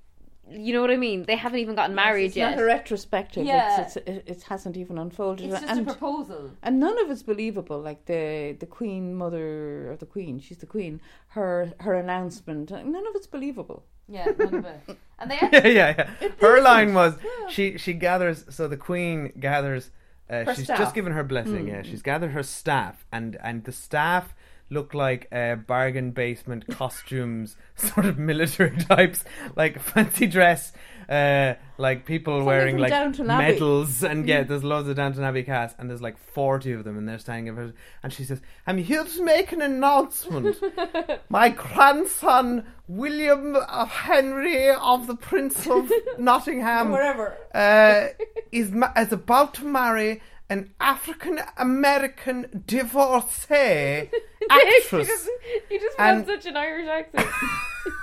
you 0.47 0.71
know 0.71 0.81
what 0.81 0.91
I 0.91 0.97
mean? 0.97 1.23
They 1.23 1.35
haven't 1.35 1.57
even 1.57 1.73
gotten 1.73 1.95
married 1.95 2.25
it's 2.25 2.35
yet. 2.35 2.51
It's 2.51 2.57
not 2.57 2.63
a 2.63 2.67
retrospective. 2.67 3.43
Yeah. 3.43 3.81
It's, 3.81 3.97
it's, 3.97 4.07
it, 4.07 4.23
it 4.27 4.43
hasn't 4.43 4.77
even 4.77 4.99
unfolded. 4.99 5.49
it's 5.49 5.61
just 5.61 5.71
and, 5.71 5.79
a 5.81 5.91
proposal. 5.91 6.51
and 6.61 6.79
none 6.79 7.03
of 7.03 7.09
it's 7.09 7.23
believable. 7.23 7.81
Like 7.81 8.05
the 8.05 8.55
the 8.59 8.67
Queen 8.67 9.15
Mother 9.15 9.91
or 9.91 9.97
the 9.97 10.05
Queen, 10.05 10.39
she's 10.39 10.59
the 10.59 10.67
Queen. 10.67 11.01
Her 11.29 11.73
her 11.79 11.95
announcement, 11.95 12.69
none 12.69 13.07
of 13.07 13.15
it's 13.15 13.25
believable. 13.25 13.83
Yeah, 14.07 14.27
none 14.37 14.53
of 14.53 14.65
it. 14.65 14.97
And 15.17 15.31
they 15.31 15.39
yeah, 15.53 15.67
yeah, 15.67 15.95
yeah. 16.21 16.29
Her 16.39 16.61
line 16.61 16.93
was 16.93 17.15
she 17.49 17.79
she 17.79 17.93
gathers. 17.93 18.45
So 18.49 18.67
the 18.67 18.77
Queen 18.77 19.33
gathers. 19.39 19.89
Uh, 20.31 20.53
she's 20.53 20.63
staff. 20.65 20.77
just 20.77 20.95
given 20.95 21.13
her 21.13 21.23
blessing. 21.23 21.67
Yeah, 21.67 21.81
she's 21.81 22.01
gathered 22.01 22.31
her 22.31 22.43
staff, 22.43 23.05
and 23.11 23.37
and 23.43 23.63
the 23.65 23.71
staff 23.71 24.33
look 24.69 24.93
like 24.93 25.27
uh, 25.31 25.55
bargain 25.55 26.11
basement 26.11 26.65
costumes, 26.69 27.57
sort 27.75 28.05
of 28.05 28.17
military 28.17 28.75
types, 28.89 29.25
like 29.55 29.79
fancy 29.79 30.27
dress, 30.27 30.71
uh, 31.09 31.55
like 31.77 32.05
people 32.05 32.43
wearing 32.43 32.77
like 32.77 32.91
Downton 32.91 33.29
Abbey. 33.29 33.53
medals, 33.53 34.03
and 34.03 34.27
yeah, 34.27 34.43
there's 34.43 34.63
loads 34.63 34.87
of 34.87 34.95
Downton 34.95 35.23
Abbey 35.23 35.43
cast, 35.43 35.75
and 35.79 35.89
there's 35.89 36.01
like 36.01 36.17
forty 36.17 36.71
of 36.73 36.83
them, 36.83 36.97
and 36.97 37.07
they're 37.07 37.19
standing 37.19 37.49
over, 37.49 37.73
and 38.03 38.13
she 38.13 38.23
says, 38.23 38.41
"I'm 38.67 38.77
here 38.77 39.03
to 39.03 39.23
make 39.23 39.51
an 39.51 39.61
announcement. 39.61 40.57
My 41.29 41.49
grandson 41.49 42.65
William 42.87 43.55
of 43.55 43.89
Henry 43.89 44.69
of 44.69 45.07
the 45.07 45.15
Prince 45.15 45.67
of 45.67 45.91
Nottingham, 46.17 46.91
Wherever. 46.91 47.35
uh, 47.53 48.07
is 48.51 48.71
ma- 48.71 48.91
is 48.97 49.11
about 49.11 49.53
to 49.55 49.65
marry 49.65 50.21
an 50.49 50.71
African 50.81 51.39
American 51.57 52.63
divorcee 52.67 54.09
actress." 54.49 55.27
you 55.69 55.79
just 55.79 55.95
And- 55.99 56.27
want 56.27 56.27
such 56.27 56.45
an 56.49 56.57
Irish 56.57 56.87
accent. 56.87 57.27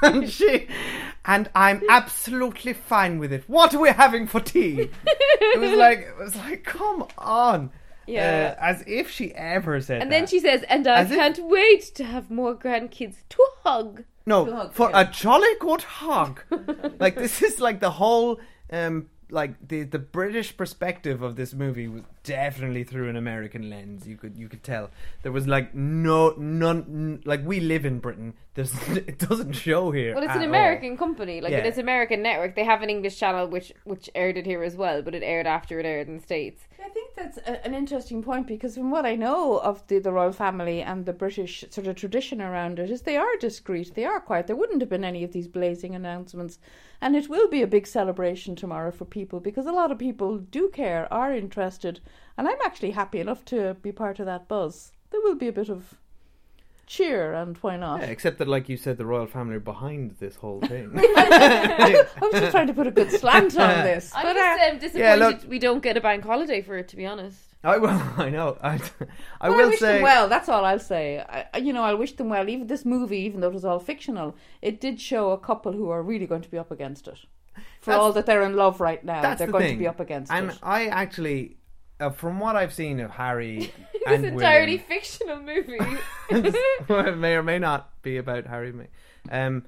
And 0.03 0.29
she 0.31 0.69
and 1.25 1.49
I'm 1.55 1.83
absolutely 1.89 2.73
fine 2.73 3.19
with 3.19 3.33
it. 3.33 3.45
What 3.47 3.75
are 3.75 3.81
we 3.81 3.91
having 3.91 4.27
for 4.27 4.41
tea? 4.41 4.91
it 5.07 5.61
was 5.61 5.73
like 5.73 6.01
it 6.01 6.19
was 6.19 6.37
like, 6.37 6.65
come 6.65 7.07
on. 7.19 7.71
Yeah. 8.07 8.55
Uh, 8.59 8.65
as 8.65 8.85
if 8.87 9.11
she 9.11 9.35
ever 9.35 9.81
said 9.83 10.01
And 10.01 10.11
then 10.11 10.23
that. 10.23 10.31
she 10.31 10.41
says, 10.41 10.65
and 10.71 10.87
I 10.87 11.01
As 11.01 11.09
can't 11.09 11.39
wait 11.45 11.83
to 11.97 12.05
have 12.05 12.31
more 12.31 12.55
grandkids 12.57 13.17
to 13.29 13.45
hug. 13.63 14.05
No, 14.25 14.47
hug, 14.47 14.73
for 14.73 14.89
yeah. 14.91 15.03
a 15.03 15.05
jolly 15.11 15.55
good 15.61 15.83
hug. 15.83 16.41
like 16.99 17.17
this 17.17 17.43
is 17.43 17.61
like 17.61 17.81
the 17.81 17.91
whole 17.91 18.41
um 18.73 19.09
like 19.31 19.69
the 19.69 19.83
the 19.85 19.99
British 19.99 20.57
perspective 20.57 21.23
of 21.23 21.37
this 21.37 21.53
movie 21.55 21.87
was 21.89 22.03
definitely 22.25 22.83
through 22.85 23.09
an 23.09 23.17
American 23.17 23.69
lens. 23.71 24.07
You 24.07 24.17
could 24.17 24.37
you 24.37 24.49
could 24.49 24.63
tell 24.63 24.91
there 25.23 25.33
was 25.33 25.47
like 25.47 25.75
no 25.75 26.31
none 26.39 26.79
n- 26.89 27.23
like 27.25 27.45
we 27.45 27.61
live 27.61 27.85
in 27.85 27.99
Britain. 27.99 28.35
There's 28.55 28.73
it 28.89 29.19
doesn't 29.19 29.53
show 29.53 29.91
here. 29.91 30.15
Well, 30.15 30.25
it's 30.25 30.31
at 30.31 30.37
an 30.37 30.43
all. 30.43 30.49
American 30.49 30.97
company. 30.97 31.41
Like 31.41 31.53
Yeah. 31.53 31.59
it's 31.59 31.79
American 31.79 32.23
network. 32.23 32.57
They 32.57 32.65
have 32.65 32.83
an 32.83 32.91
English 32.91 33.19
channel 33.19 33.47
which 33.47 33.73
which 33.85 34.09
aired 34.15 34.37
it 34.39 34.47
here 34.47 34.63
as 34.65 34.77
well, 34.77 35.03
but 35.03 35.15
it 35.15 35.23
aired 35.23 35.47
after 35.47 35.79
it 35.79 35.87
aired 35.87 36.09
in 36.09 36.17
the 36.17 36.23
states. 36.23 36.63
I 36.83 36.89
think 36.89 36.98
that's 37.19 37.39
a, 37.39 37.67
an 37.67 37.75
interesting 37.75 38.23
point 38.23 38.47
because 38.47 38.75
from 38.75 38.91
what 38.91 39.05
I 39.05 39.17
know 39.17 39.59
of 39.59 39.87
the, 39.89 39.99
the 39.99 40.13
royal 40.13 40.33
family 40.33 40.81
and 40.81 41.05
the 41.05 41.13
British 41.13 41.65
sort 41.71 41.87
of 41.87 41.97
tradition 41.97 42.41
around 42.41 42.79
it 42.79 42.91
is 42.91 43.03
they 43.03 43.17
are 43.17 43.37
discreet, 43.41 43.95
they 43.95 44.05
are 44.05 44.21
quiet. 44.21 44.47
There 44.47 44.57
wouldn't 44.57 44.81
have 44.81 44.89
been 44.89 45.05
any 45.05 45.25
of 45.25 45.33
these 45.33 45.49
blazing 45.49 45.95
announcements, 45.95 46.59
and 47.01 47.17
it 47.17 47.29
will 47.29 47.49
be 47.49 47.63
a 47.63 47.67
big 47.67 47.87
celebration 47.87 48.55
tomorrow 48.55 48.91
for 48.91 49.05
people 49.05 49.41
because 49.41 49.67
a 49.67 49.73
lot 49.73 49.91
of 49.91 49.99
people 49.99 50.39
do 50.39 50.69
care, 50.69 51.13
are 51.13 51.35
interested, 51.35 52.01
and 52.37 52.47
I'm 52.47 52.59
actually 52.65 52.93
happy 52.93 53.21
enough 53.21 53.45
to 53.47 53.75
be 53.83 53.93
part 53.93 54.21
of 54.21 54.27
that 54.27 54.49
buzz. 54.49 54.93
There 55.11 55.21
will 55.23 55.37
be 55.37 55.49
a 55.49 55.53
bit 55.53 55.69
of 55.69 55.99
cheer, 56.89 57.33
and 57.35 57.57
why 57.59 57.77
not? 57.77 58.01
Yeah, 58.01 58.07
except 58.07 58.39
that, 58.39 58.49
like 58.49 58.69
you 58.69 58.77
said, 58.77 58.97
the 58.99 59.07
royal 59.07 59.27
family 59.27 59.57
are 59.57 59.61
behind 59.61 60.17
this 60.19 60.35
whole 60.37 60.61
thing. 60.61 60.91
I 60.97 62.05
was 62.21 62.33
just 62.33 62.51
trying 62.51 62.67
to 62.67 62.75
put 62.75 62.87
a 62.87 62.91
good 62.91 63.11
slant 63.13 63.57
on 63.59 63.85
this, 63.85 64.11
I'm 64.15 64.25
but 64.25 64.35
just 64.35 64.63
uh, 64.63 64.71
um, 64.73 64.79
disappointed 64.79 65.05
yeah, 65.05 65.15
look- 65.15 65.45
we 65.49 65.59
don't 65.59 65.83
get 65.83 65.97
a 65.97 66.01
bank 66.01 66.25
holiday 66.25 66.61
for 66.63 66.77
it. 66.79 66.89
To 66.89 66.97
be 66.97 67.07
honest, 67.07 67.39
I 67.63 67.77
will. 67.79 67.91
I 68.17 68.31
know. 68.31 68.57
I, 68.63 68.75
I 68.75 68.79
Well, 68.79 68.79
I 69.41 69.49
will 69.51 69.69
wish 69.71 69.79
say. 69.81 69.95
them 69.95 70.03
well. 70.03 70.29
That's 70.29 70.49
all 70.49 70.65
I'll 70.65 70.79
say. 70.79 71.21
I, 71.21 71.47
I- 71.55 71.59
you 71.59 71.73
know, 71.73 71.83
I'll 71.85 71.97
wish 71.97 72.13
them 72.17 72.29
well. 72.29 72.49
Even 72.49 72.67
this 72.67 72.85
movie, 72.85 73.19
even 73.19 73.41
though 73.41 73.49
it 73.49 73.55
was 73.55 73.65
all 73.65 73.79
fictional, 73.81 74.35
it 74.63 74.81
did 74.81 75.01
show 75.01 75.31
a 75.33 75.39
couple 75.39 75.73
who 75.73 75.91
are 75.91 76.03
really 76.03 76.27
going 76.27 76.43
to 76.43 76.51
be 76.51 76.59
up 76.59 76.71
against 76.71 77.07
it. 77.09 77.19
For 77.81 77.91
That's- 77.91 78.03
all 78.03 78.13
that 78.13 78.27
they're 78.27 78.43
in 78.43 78.55
love 78.57 78.81
right 78.81 79.05
now, 79.05 79.23
they're 79.35 79.47
the 79.47 79.53
going 79.53 79.65
thing. 79.65 79.77
to 79.77 79.79
be 79.81 79.89
up 79.89 80.01
against 80.01 80.31
and 80.33 80.51
it. 80.51 80.59
I 80.63 80.87
actually, 80.87 81.57
uh, 82.01 82.11
from 82.11 82.41
what 82.41 82.57
I've 82.57 82.73
seen 82.73 83.01
of 83.01 83.11
Harry 83.11 83.59
this 83.93 84.03
and 84.07 84.25
entirely 84.25 84.77
William, 84.77 84.89
fictional 84.89 85.41
movie. 85.41 85.79
it 86.31 87.19
may 87.19 87.35
or 87.35 87.43
may 87.43 87.59
not 87.59 88.03
be 88.03 88.17
about 88.17 88.47
Harry. 88.47 88.73
May. 88.73 88.87
Um, 89.31 89.65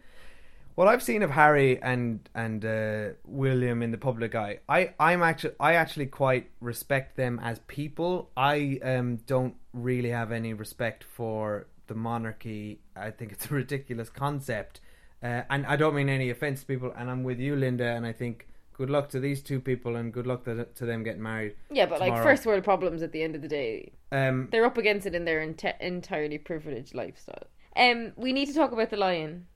what 0.74 0.88
I've 0.88 1.02
seen 1.02 1.22
of 1.22 1.30
Harry 1.30 1.80
and 1.82 2.28
and 2.34 2.64
uh, 2.64 3.08
William 3.24 3.82
in 3.82 3.90
the 3.90 3.98
public 3.98 4.34
eye, 4.34 4.60
I 4.68 4.94
I'm 4.98 5.22
actually 5.22 5.54
I 5.60 5.74
actually 5.74 6.06
quite 6.06 6.50
respect 6.60 7.16
them 7.16 7.40
as 7.42 7.58
people. 7.66 8.30
I 8.36 8.78
um 8.82 9.16
don't 9.26 9.56
really 9.72 10.10
have 10.10 10.32
any 10.32 10.54
respect 10.54 11.04
for 11.04 11.66
the 11.86 11.94
monarchy. 11.94 12.80
I 12.96 13.10
think 13.10 13.32
it's 13.32 13.50
a 13.50 13.54
ridiculous 13.54 14.08
concept, 14.08 14.80
uh, 15.22 15.42
and 15.50 15.66
I 15.66 15.76
don't 15.76 15.94
mean 15.94 16.08
any 16.08 16.30
offense 16.30 16.60
to 16.60 16.66
people. 16.66 16.94
And 16.96 17.10
I'm 17.10 17.24
with 17.24 17.40
you, 17.40 17.56
Linda. 17.56 17.88
And 17.88 18.06
I 18.06 18.12
think 18.12 18.46
good 18.80 18.88
luck 18.88 19.10
to 19.10 19.20
these 19.20 19.42
two 19.42 19.60
people, 19.60 19.96
and 19.96 20.10
good 20.10 20.26
luck 20.26 20.42
to, 20.44 20.64
to 20.64 20.86
them 20.86 21.02
getting 21.02 21.22
married. 21.22 21.54
yeah, 21.70 21.84
but 21.84 22.00
like 22.00 22.14
first 22.22 22.46
world 22.46 22.64
problems 22.64 23.02
at 23.02 23.12
the 23.12 23.22
end 23.22 23.34
of 23.36 23.42
the 23.42 23.48
day. 23.48 23.92
Um, 24.10 24.48
They're 24.50 24.64
up 24.64 24.78
against 24.78 25.06
it 25.06 25.14
in 25.14 25.26
their 25.26 25.46
ente- 25.46 25.78
entirely 25.80 26.38
privileged 26.38 26.94
lifestyle. 26.94 27.46
Um, 27.76 28.12
we 28.16 28.32
need 28.32 28.46
to 28.46 28.54
talk 28.54 28.72
about 28.72 28.88
the 28.88 28.96
lion. 28.96 29.46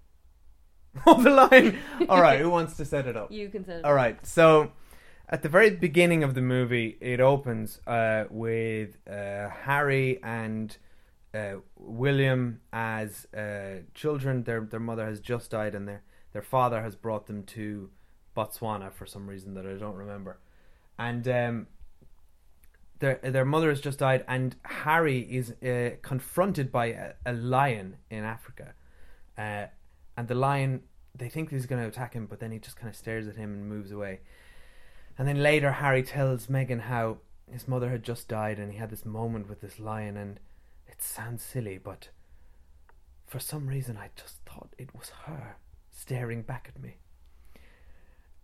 oh, 1.07 1.23
the 1.23 1.31
line. 1.31 1.79
All 2.11 2.21
right, 2.21 2.39
who 2.39 2.51
wants 2.51 2.77
to 2.77 2.85
set 2.85 3.07
it 3.07 3.17
up? 3.17 3.33
You 3.33 3.49
can 3.49 3.65
say. 3.65 3.81
All 3.83 3.95
right, 3.95 4.19
so 4.27 4.73
at 5.31 5.43
the 5.43 5.49
very 5.49 5.71
beginning 5.71 6.23
of 6.23 6.35
the 6.35 6.43
movie, 6.43 6.99
it 7.01 7.19
opens 7.19 7.81
uh, 7.87 8.25
with 8.29 8.99
uh, 9.11 9.49
Harry 9.49 10.23
and 10.23 10.77
uh, 11.33 11.55
William 11.77 12.61
as 12.75 13.27
uh, 13.35 13.85
children. 13.95 14.45
Their 14.45 14.61
their 14.61 14.81
mother 14.81 15.07
has 15.07 15.19
just 15.19 15.51
died, 15.51 15.75
and 15.75 15.89
their 15.89 16.03
their 16.35 16.43
father 16.43 16.83
has 16.83 16.95
brought 16.95 17.27
them 17.27 17.43
to 17.45 17.89
Botswana 18.37 18.93
for 18.93 19.07
some 19.07 19.27
reason 19.27 19.55
that 19.55 19.67
I 19.67 19.75
don't 19.75 19.97
remember. 19.97 20.39
And 20.99 21.27
um, 21.29 21.67
their 22.99 23.19
their 23.23 23.45
mother 23.45 23.69
has 23.69 23.81
just 23.81 23.99
died, 23.99 24.25
and 24.29 24.57
Harry 24.65 25.21
is 25.21 25.51
uh, 25.63 25.97
confronted 26.03 26.71
by 26.71 26.87
a, 26.87 27.13
a 27.27 27.33
lion 27.33 27.97
in 28.11 28.25
Africa, 28.25 28.75
uh, 29.37 29.67
and 30.17 30.29
the 30.29 30.35
lion 30.35 30.83
they 31.17 31.29
think 31.29 31.51
he's 31.51 31.67
going 31.67 31.81
to 31.81 31.89
attack 31.89 32.15
him, 32.15 32.27
but 32.27 32.41
then 32.41 32.51
he 32.51 32.59
just 32.59 32.77
kind 32.77 32.89
of 32.89 32.97
stares 32.97 33.29
at 33.29 33.37
him 33.37 33.53
and 33.53 33.69
moves 33.69 33.93
away. 33.93 34.21
And 35.17 35.29
then 35.29 35.43
later, 35.43 35.71
Harry 35.73 36.03
tells 36.03 36.49
Meghan 36.49 36.81
how 36.81 37.19
his 37.51 37.69
mother 37.69 37.91
had 37.91 38.03
just 38.03 38.27
died, 38.27 38.59
and 38.59 38.73
he 38.73 38.79
had 38.79 38.91
this 38.91 39.05
moment 39.05 39.49
with 39.49 39.61
this 39.61 39.79
lion, 39.79 40.17
and 40.17 40.41
it 40.89 41.01
sounds 41.03 41.43
silly, 41.43 41.79
but 41.79 42.09
for 43.27 43.39
some 43.39 43.69
reason, 43.69 43.97
I 43.97 44.11
just 44.17 44.39
thought 44.45 44.75
it 44.77 44.95
was 44.95 45.11
her 45.27 45.57
staring 45.91 46.43
back 46.43 46.71
at 46.75 46.83
me. 46.83 46.97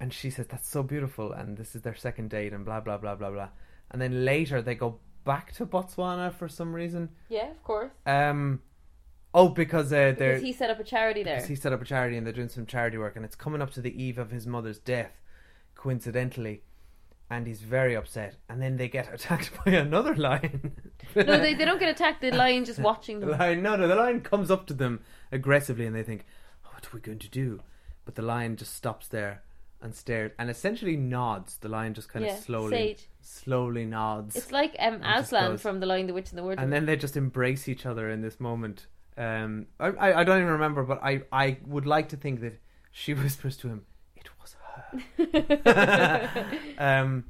And 0.01 0.13
she 0.15 0.31
says 0.31 0.47
that's 0.47 0.67
so 0.69 0.83
beautiful, 0.83 1.33
and 1.33 1.59
this 1.59 1.77
is 1.77 1.83
their 1.83 1.95
second 1.95 2.31
date, 2.31 2.55
and 2.55 2.65
blah 2.65 2.81
blah 2.81 2.97
blah 2.97 3.15
blah 3.15 3.31
blah. 3.31 3.49
And 3.91 4.01
then 4.01 4.25
later 4.25 4.63
they 4.63 4.75
go 4.75 4.99
back 5.25 5.53
to 5.55 5.67
Botswana 5.67 6.33
for 6.33 6.49
some 6.49 6.73
reason. 6.75 7.11
Yeah, 7.29 7.51
of 7.51 7.63
course. 7.63 7.93
Um, 8.07 8.63
oh, 9.35 9.51
because 9.51 9.93
uh, 9.93 10.15
they're 10.17 10.33
Because 10.35 10.43
he 10.43 10.53
set 10.53 10.71
up 10.71 10.81
a 10.81 10.85
charity 10.85 11.23
there. 11.23 11.37
because 11.37 11.49
he 11.51 11.55
set 11.55 11.73
up 11.75 11.83
a 11.83 11.85
charity 11.85 12.17
and 12.17 12.27
they're 12.27 12.33
doing 12.33 12.49
some 12.49 12.65
charity 12.67 12.97
work, 12.97 13.15
and 13.17 13.25
it's 13.27 13.37
coming 13.37 13.61
up 13.61 13.71
to 13.73 13.83
the 13.83 14.03
eve 14.03 14.17
of 14.19 14.31
his 14.31 14.47
mother's 14.47 14.79
death, 14.79 15.21
coincidentally, 15.75 16.63
and 17.29 17.47
he's 17.47 17.61
very 17.61 17.95
upset. 17.95 18.37
And 18.49 18.63
then 18.63 18.77
they 18.79 18.89
get 18.89 19.13
attacked 19.15 19.51
by 19.65 19.73
another 19.73 20.15
lion. 20.15 20.73
No, 21.15 21.39
they, 21.39 21.55
they 21.55 21.65
don't 21.65 21.79
get 21.81 21.91
attacked. 21.91 22.21
The 22.23 22.31
lion 22.31 22.65
just 22.65 22.79
watching 22.79 23.21
the 23.21 23.27
them. 23.27 23.39
lion, 23.39 23.63
no, 23.63 23.77
no, 23.77 23.87
the 23.87 23.97
lion 23.97 24.21
comes 24.21 24.51
up 24.51 24.67
to 24.69 24.75
them 24.75 25.01
aggressively, 25.31 25.85
and 25.87 25.95
they 25.95 26.03
think, 26.05 26.25
oh, 26.65 26.71
"What 26.73 26.87
are 26.87 26.91
we 26.95 27.01
going 27.01 27.19
to 27.19 27.29
do?" 27.29 27.61
But 28.07 28.15
the 28.15 28.23
lion 28.23 28.57
just 28.57 28.75
stops 28.75 29.07
there 29.09 29.43
and 29.83 29.95
stares, 29.95 30.33
and 30.38 30.51
essentially 30.51 30.97
nods. 30.97 31.57
The 31.59 31.69
lion 31.69 31.95
just 31.95 32.09
kind 32.09 32.25
Yeah, 32.25 32.35
of 32.35 32.40
slowly, 32.45 32.71
sage. 32.71 33.09
slowly 33.21 33.85
nods. 33.87 34.37
It's 34.37 34.53
like 34.53 34.77
um, 34.79 35.01
just 35.03 35.27
Aslan 35.29 35.51
goes- 35.53 35.62
from 35.62 35.81
The 35.81 35.87
Lion, 35.87 36.07
the 36.07 36.14
Witch, 36.14 36.31
and 36.31 36.38
the 36.38 36.43
Wardrobe. 36.43 36.62
and 36.64 36.73
then 36.73 36.87
they 36.87 36.97
just 36.97 37.16
embrace 37.16 37.69
each 37.69 37.87
other 37.87 38.11
in 38.11 38.21
this 38.23 38.38
moment. 38.40 38.87
Um, 39.16 39.66
I, 39.79 39.88
I, 39.88 40.21
I 40.21 40.25
don't 40.25 40.38
even 40.38 40.53
remember, 40.53 40.83
but 40.85 41.03
I, 41.03 41.23
I 41.33 41.59
would 41.66 41.87
like 41.87 42.09
to 42.11 42.16
think 42.16 42.40
that 42.40 42.61
she 42.93 43.12
whispers 43.23 43.57
to 43.59 43.69
him, 43.69 43.83
"It 44.16 44.29
was 44.40 44.57
her." 45.16 46.47
um, 46.79 47.25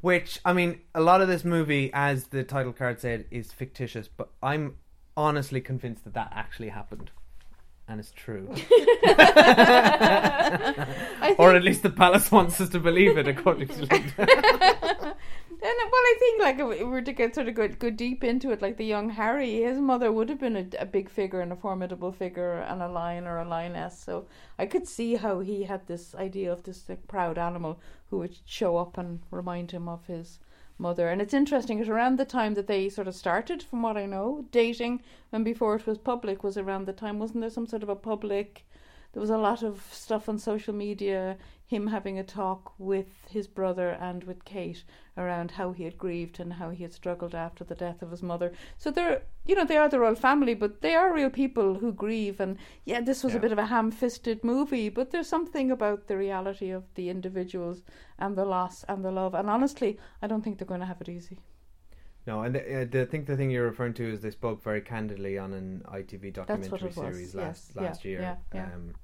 which 0.00 0.40
I 0.44 0.52
mean, 0.52 0.80
a 0.94 1.00
lot 1.00 1.20
of 1.20 1.28
this 1.28 1.44
movie, 1.44 1.90
as 1.92 2.24
the 2.28 2.42
title 2.44 2.72
card 2.72 3.00
said, 3.00 3.26
is 3.30 3.52
fictitious, 3.52 4.08
but 4.08 4.30
I'm 4.42 4.76
honestly 5.16 5.60
convinced 5.60 6.04
that 6.04 6.14
that 6.14 6.32
actually 6.34 6.68
happened. 6.70 7.10
And 7.90 7.98
it's 7.98 8.12
true, 8.12 8.46
or 11.38 11.56
at 11.56 11.64
least 11.64 11.82
the 11.82 11.90
palace 11.90 12.30
wants 12.30 12.60
us 12.60 12.68
to 12.68 12.78
believe 12.78 13.18
it, 13.18 13.26
according 13.26 13.66
to 13.66 13.80
Linda. 13.80 15.16
And 15.62 15.74
well, 15.92 15.92
I 15.92 16.16
think 16.18 16.40
like 16.40 16.58
if 16.58 16.68
we 16.68 16.82
were 16.84 17.02
to 17.02 17.12
get 17.12 17.34
sort 17.34 17.48
of 17.48 17.54
go, 17.54 17.68
go 17.68 17.90
deep 17.90 18.24
into 18.24 18.50
it, 18.50 18.62
like 18.62 18.78
the 18.78 18.86
young 18.86 19.10
Harry, 19.10 19.60
his 19.60 19.78
mother 19.78 20.10
would 20.10 20.30
have 20.30 20.40
been 20.40 20.56
a, 20.56 20.66
a 20.78 20.86
big 20.86 21.10
figure 21.10 21.42
and 21.42 21.52
a 21.52 21.56
formidable 21.56 22.12
figure 22.12 22.60
and 22.60 22.80
a 22.80 22.88
lion 22.88 23.26
or 23.26 23.36
a 23.38 23.46
lioness. 23.46 23.98
So 23.98 24.24
I 24.58 24.64
could 24.64 24.88
see 24.88 25.16
how 25.16 25.40
he 25.40 25.64
had 25.64 25.86
this 25.86 26.14
idea 26.14 26.50
of 26.50 26.62
this 26.62 26.88
like, 26.88 27.06
proud 27.08 27.36
animal 27.36 27.78
who 28.08 28.20
would 28.20 28.38
show 28.46 28.78
up 28.78 28.96
and 28.96 29.20
remind 29.30 29.72
him 29.72 29.86
of 29.86 30.06
his 30.06 30.38
mother. 30.80 31.08
And 31.08 31.22
it's 31.22 31.34
interesting 31.34 31.78
because 31.78 31.90
around 31.90 32.18
the 32.18 32.24
time 32.24 32.54
that 32.54 32.66
they 32.66 32.88
sort 32.88 33.06
of 33.06 33.14
started, 33.14 33.62
from 33.62 33.82
what 33.82 33.96
I 33.96 34.06
know, 34.06 34.46
dating 34.50 35.02
and 35.32 35.44
before 35.44 35.76
it 35.76 35.86
was 35.86 35.98
public 35.98 36.42
was 36.42 36.56
around 36.56 36.86
the 36.86 36.92
time, 36.92 37.18
wasn't 37.18 37.42
there 37.42 37.50
some 37.50 37.66
sort 37.66 37.82
of 37.82 37.88
a 37.88 37.96
public? 37.96 38.64
There 39.12 39.20
was 39.20 39.30
a 39.30 39.38
lot 39.38 39.62
of 39.62 39.88
stuff 39.92 40.28
on 40.28 40.38
social 40.38 40.72
media, 40.72 41.36
him 41.66 41.88
having 41.88 42.18
a 42.18 42.24
talk 42.24 42.72
with 42.78 43.08
his 43.28 43.46
brother 43.48 43.90
and 43.90 44.24
with 44.24 44.44
Kate 44.44 44.84
around 45.16 45.52
how 45.52 45.72
he 45.72 45.84
had 45.84 45.98
grieved 45.98 46.38
and 46.40 46.52
how 46.54 46.70
he 46.70 46.82
had 46.82 46.92
struggled 46.92 47.34
after 47.34 47.64
the 47.64 47.74
death 47.74 48.02
of 48.02 48.10
his 48.10 48.22
mother. 48.22 48.52
So 48.78 48.90
they're, 48.90 49.22
you 49.46 49.54
know, 49.54 49.64
they 49.64 49.76
are 49.76 49.88
the 49.88 50.00
royal 50.00 50.14
family, 50.14 50.54
but 50.54 50.80
they 50.80 50.94
are 50.94 51.12
real 51.12 51.30
people 51.30 51.74
who 51.74 51.92
grieve. 51.92 52.40
And 52.40 52.56
yeah, 52.84 53.00
this 53.00 53.24
was 53.24 53.32
Yeah. 53.32 53.38
a 53.38 53.42
bit 53.42 53.52
of 53.52 53.58
a 53.58 53.66
ham-fisted 53.66 54.44
movie, 54.44 54.88
but 54.88 55.10
there's 55.10 55.28
something 55.28 55.70
about 55.70 56.06
the 56.06 56.16
reality 56.16 56.70
of 56.70 56.84
the 56.94 57.08
individuals 57.08 57.82
and 58.18 58.36
the 58.36 58.44
loss 58.44 58.84
and 58.88 59.04
the 59.04 59.12
love. 59.12 59.34
And 59.34 59.50
honestly, 59.50 59.98
I 60.22 60.28
don't 60.28 60.42
think 60.42 60.58
they're 60.58 60.66
going 60.66 60.80
to 60.80 60.86
have 60.86 61.00
it 61.00 61.08
easy. 61.08 61.40
No, 62.26 62.42
and 62.42 62.54
the, 62.54 62.82
uh, 62.82 62.84
the, 62.90 63.02
I 63.02 63.04
think 63.06 63.26
the 63.26 63.36
thing 63.36 63.50
you're 63.50 63.64
referring 63.64 63.94
to 63.94 64.12
is 64.12 64.20
they 64.20 64.30
spoke 64.30 64.62
very 64.62 64.80
candidly 64.80 65.38
on 65.38 65.52
an 65.52 65.82
ITV 65.90 66.34
documentary 66.34 66.70
what 66.70 66.82
it 66.82 66.84
was, 66.84 66.94
series 66.94 67.34
last 67.34 67.70
yes, 67.70 67.72
yeah, 67.74 67.82
last 67.82 68.04
year, 68.04 68.20
yeah, 68.20 68.36
yeah. 68.54 68.64
Um, 68.74 68.94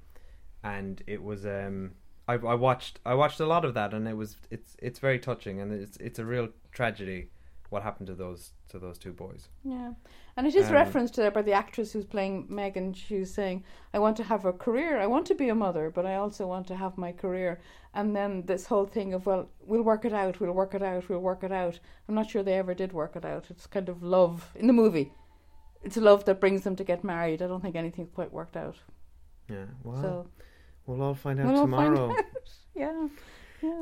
and 0.63 1.03
it 1.07 1.23
was 1.23 1.47
um, 1.47 1.93
I, 2.29 2.35
I 2.35 2.55
watched 2.55 3.01
I 3.07 3.15
watched 3.15 3.41
a 3.41 3.47
lot 3.47 3.65
of 3.65 3.75
that, 3.75 3.95
and 3.95 4.07
it 4.07 4.17
was 4.17 4.37
it's 4.51 4.77
it's 4.81 4.99
very 4.99 5.19
touching, 5.19 5.61
and 5.61 5.73
it's 5.73 5.97
it's 5.99 6.19
a 6.19 6.25
real 6.25 6.49
tragedy 6.73 7.31
what 7.71 7.83
happened 7.83 8.07
to 8.09 8.15
those 8.15 8.53
to 8.69 8.79
those 8.79 8.99
two 8.99 9.13
boys. 9.13 9.49
Yeah, 9.65 9.93
and 10.37 10.47
it 10.47 10.55
is 10.55 10.69
Um, 10.69 10.75
referenced 10.75 11.17
there 11.17 11.31
by 11.31 11.43
the 11.43 11.53
actress 11.53 11.93
who's 11.93 12.05
playing 12.05 12.49
Meghan. 12.49 12.95
She's 12.95 13.33
saying, 13.33 13.65
"I 13.95 13.99
want 13.99 14.17
to 14.19 14.25
have 14.25 14.45
a 14.45 14.53
career. 14.53 14.99
I 14.99 15.07
want 15.07 15.27
to 15.27 15.35
be 15.35 15.49
a 15.49 15.55
mother, 15.55 15.91
but 15.91 16.05
I 16.07 16.15
also 16.17 16.47
want 16.47 16.67
to 16.69 16.77
have 16.77 16.97
my 16.99 17.13
career." 17.13 17.61
And 17.95 18.15
then 18.15 18.43
this 18.47 18.67
whole 18.67 18.87
thing 18.87 19.15
of, 19.15 19.25
"Well, 19.27 19.49
we'll 19.61 19.83
work 19.83 20.05
it 20.05 20.13
out. 20.13 20.39
We'll 20.41 20.53
work 20.53 20.75
it 20.75 20.83
out. 20.83 21.09
We'll 21.09 21.21
work 21.31 21.43
it 21.43 21.53
out." 21.53 21.81
I'm 22.09 22.15
not 22.15 22.29
sure 22.31 22.43
they 22.43 22.59
ever 22.59 22.75
did 22.75 22.93
work 22.93 23.17
it 23.17 23.25
out. 23.25 23.51
It's 23.51 23.67
kind 23.67 23.89
of 23.89 24.03
love 24.03 24.53
in 24.55 24.67
the 24.67 24.73
movie. 24.73 25.13
It's 25.83 25.97
love 25.97 26.25
that 26.25 26.41
brings 26.41 26.63
them 26.65 26.77
to 26.77 26.85
get 26.85 27.05
married. 27.05 27.41
I 27.43 27.47
don't 27.47 27.61
think 27.63 27.77
anything's 27.77 28.11
quite 28.11 28.33
worked 28.33 28.57
out. 28.57 28.77
Yeah, 29.49 29.67
well, 29.85 30.03
So 30.03 30.27
we'll 30.87 31.03
all 31.03 31.15
find 31.15 31.39
out 31.41 31.47
we'll 31.47 31.61
all 31.61 31.69
find 31.69 31.95
tomorrow. 31.97 32.11
out. 32.19 32.25
yeah. 32.75 33.09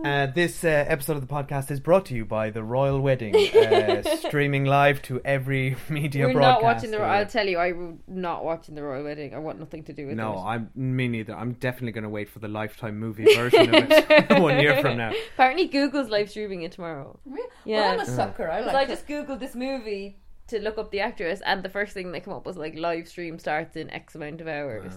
Yeah. 0.05 0.25
Uh, 0.29 0.33
this 0.33 0.64
uh, 0.64 0.68
episode 0.68 1.16
of 1.16 1.27
the 1.27 1.33
podcast 1.33 1.70
is 1.70 1.81
brought 1.81 2.07
to 2.07 2.14
you 2.14 2.25
by 2.25 2.51
the 2.51 2.62
Royal 2.62 3.01
Wedding, 3.01 3.35
uh, 3.35 4.03
streaming 4.16 4.64
live 4.64 5.01
to 5.03 5.20
every 5.25 5.77
media 5.88 6.27
We're 6.27 6.40
not 6.40 6.62
watching 6.62 6.90
the. 6.90 6.99
I'll 7.01 7.27
tell 7.27 7.47
you, 7.47 7.59
I'm 7.59 8.01
not 8.07 8.44
watching 8.44 8.75
the 8.75 8.83
royal 8.83 9.05
wedding. 9.05 9.35
I 9.35 9.38
want 9.38 9.59
nothing 9.59 9.85
to 9.85 9.92
do 9.92 10.07
with 10.07 10.16
No, 10.16 10.35
it. 10.35 10.42
I'm 10.42 10.70
me 10.75 11.09
neither. 11.09 11.35
I'm 11.35 11.53
definitely 11.55 11.92
going 11.92 12.05
to 12.05 12.11
wait 12.11 12.29
for 12.31 12.38
the 12.38 12.49
lifetime 12.49 12.99
movie 12.99 13.25
version 13.35 13.75
of 13.75 13.87
it 13.90 14.31
one 14.42 14.59
year 14.61 14.81
from 14.81 14.97
now. 14.97 15.12
Apparently, 15.35 15.66
Google's 15.68 16.09
live 16.09 16.31
streaming 16.31 16.62
it 16.62 16.73
tomorrow. 16.73 17.18
Really? 17.25 17.49
Yeah. 17.64 17.81
Well, 17.81 17.92
I'm 17.92 18.01
a 18.01 18.07
sucker. 18.07 18.51
I 18.51 18.59
'Cause 18.62 18.66
like 18.73 18.77
I 18.77 18.83
it. 18.83 18.88
just 18.88 19.07
googled 19.07 19.40
this 19.40 19.55
movie 19.55 20.18
to 20.49 20.61
look 20.61 20.77
up 20.79 20.90
the 20.90 21.01
actress, 21.01 21.40
and 21.47 21.62
the 21.62 21.70
first 21.70 21.94
thing 21.94 22.12
that 22.12 22.25
came 22.25 22.35
up 22.35 22.44
was 22.44 22.57
like 22.59 22.75
live 22.77 23.09
stream 23.09 23.38
starts 23.38 23.77
in 23.77 23.88
X 23.90 24.14
amount 24.14 24.40
of 24.42 24.49
hours. 24.49 24.92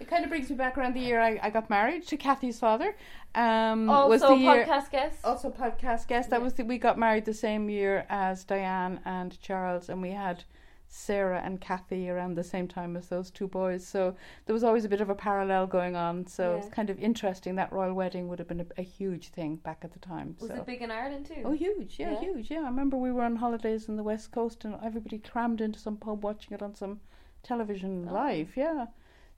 It 0.00 0.08
kind 0.08 0.24
of 0.24 0.30
brings 0.30 0.50
me 0.50 0.56
back 0.56 0.76
around 0.76 0.94
the 0.94 1.00
year 1.00 1.20
I, 1.20 1.38
I 1.42 1.50
got 1.50 1.70
married 1.70 2.06
to 2.08 2.16
Cathy's 2.16 2.58
father. 2.58 2.94
Um, 3.34 3.86
was 3.86 4.22
Also, 4.22 4.36
the 4.36 4.42
year, 4.42 4.64
podcast 4.66 4.90
guest. 4.90 5.24
also 5.24 5.50
podcast 5.50 6.06
guest. 6.08 6.30
That 6.30 6.42
was 6.42 6.54
the, 6.54 6.64
we 6.64 6.78
got 6.78 6.98
married 6.98 7.24
the 7.24 7.34
same 7.34 7.68
year 7.68 8.04
as 8.08 8.44
Diane 8.44 9.00
and 9.04 9.40
Charles, 9.40 9.88
and 9.88 10.00
we 10.02 10.10
had 10.10 10.44
Sarah 10.86 11.40
and 11.44 11.60
Cathy 11.60 12.08
around 12.08 12.34
the 12.36 12.44
same 12.44 12.68
time 12.68 12.96
as 12.96 13.08
those 13.08 13.30
two 13.32 13.48
boys. 13.48 13.84
So 13.84 14.14
there 14.46 14.52
was 14.52 14.62
always 14.62 14.84
a 14.84 14.88
bit 14.88 15.00
of 15.00 15.10
a 15.10 15.14
parallel 15.14 15.66
going 15.66 15.96
on. 15.96 16.26
So 16.28 16.52
Yeah. 16.52 16.58
it's 16.58 16.68
kind 16.68 16.90
of 16.90 16.98
interesting. 17.00 17.56
That 17.56 17.72
royal 17.72 17.94
wedding 17.94 18.28
would 18.28 18.38
have 18.38 18.46
been 18.46 18.60
a, 18.60 18.66
a 18.78 18.82
huge 18.82 19.28
thing 19.30 19.56
back 19.56 19.78
at 19.82 19.92
the 19.92 19.98
time. 19.98 20.36
was 20.40 20.50
so. 20.50 20.56
it 20.56 20.66
big 20.66 20.82
in 20.82 20.90
Ireland 20.92 21.26
too? 21.26 21.42
Oh, 21.44 21.52
huge! 21.52 21.98
Yeah, 21.98 22.12
Yeah? 22.12 22.20
huge! 22.20 22.50
Yeah, 22.50 22.60
I 22.60 22.66
remember 22.66 22.96
we 22.96 23.10
were 23.10 23.22
on 23.24 23.36
holidays 23.36 23.88
in 23.88 23.96
the 23.96 24.04
west 24.04 24.30
coast, 24.30 24.64
and 24.64 24.76
everybody 24.84 25.18
crammed 25.18 25.60
into 25.60 25.78
some 25.80 25.96
pub 25.96 26.22
watching 26.22 26.52
it 26.52 26.62
on 26.62 26.74
some 26.76 27.00
television 27.42 28.06
Oh. 28.08 28.12
live. 28.14 28.56
Yeah, 28.56 28.86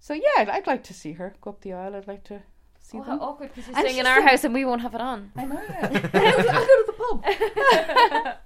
so 0.07 0.15
yeah, 0.15 0.37
I'd, 0.39 0.49
I'd 0.49 0.67
like 0.69 0.85
to 0.85 0.95
see 0.95 1.13
her 1.15 1.35
go 1.41 1.51
up 1.51 1.61
the 1.63 1.73
aisle. 1.73 1.97
I'd 1.97 2.07
like 2.07 2.23
to 2.25 2.41
see 2.81 2.99
Oh, 2.99 3.03
them. 3.05 3.19
how 3.19 3.25
awkward 3.27 3.49
because 3.53 3.67
you're 3.67 3.77
And 3.77 3.85
staying 3.87 3.99
in 3.99 4.07
our 4.07 4.23
house 4.23 4.45
and 4.45 4.55
we 4.55 4.65
won't 4.65 4.83
have 4.83 4.95
it 4.95 5.01
on. 5.01 5.33
I 5.37 5.45
know. 5.47 5.57
I'll 5.83 5.91
go 5.91 6.77
to 6.81 6.85
the 6.87 6.97
pub. 7.03 7.25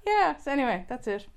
yeah. 0.06 0.36
So 0.38 0.50
anyway, 0.52 0.86
that's 0.88 1.06
it. 1.06 1.26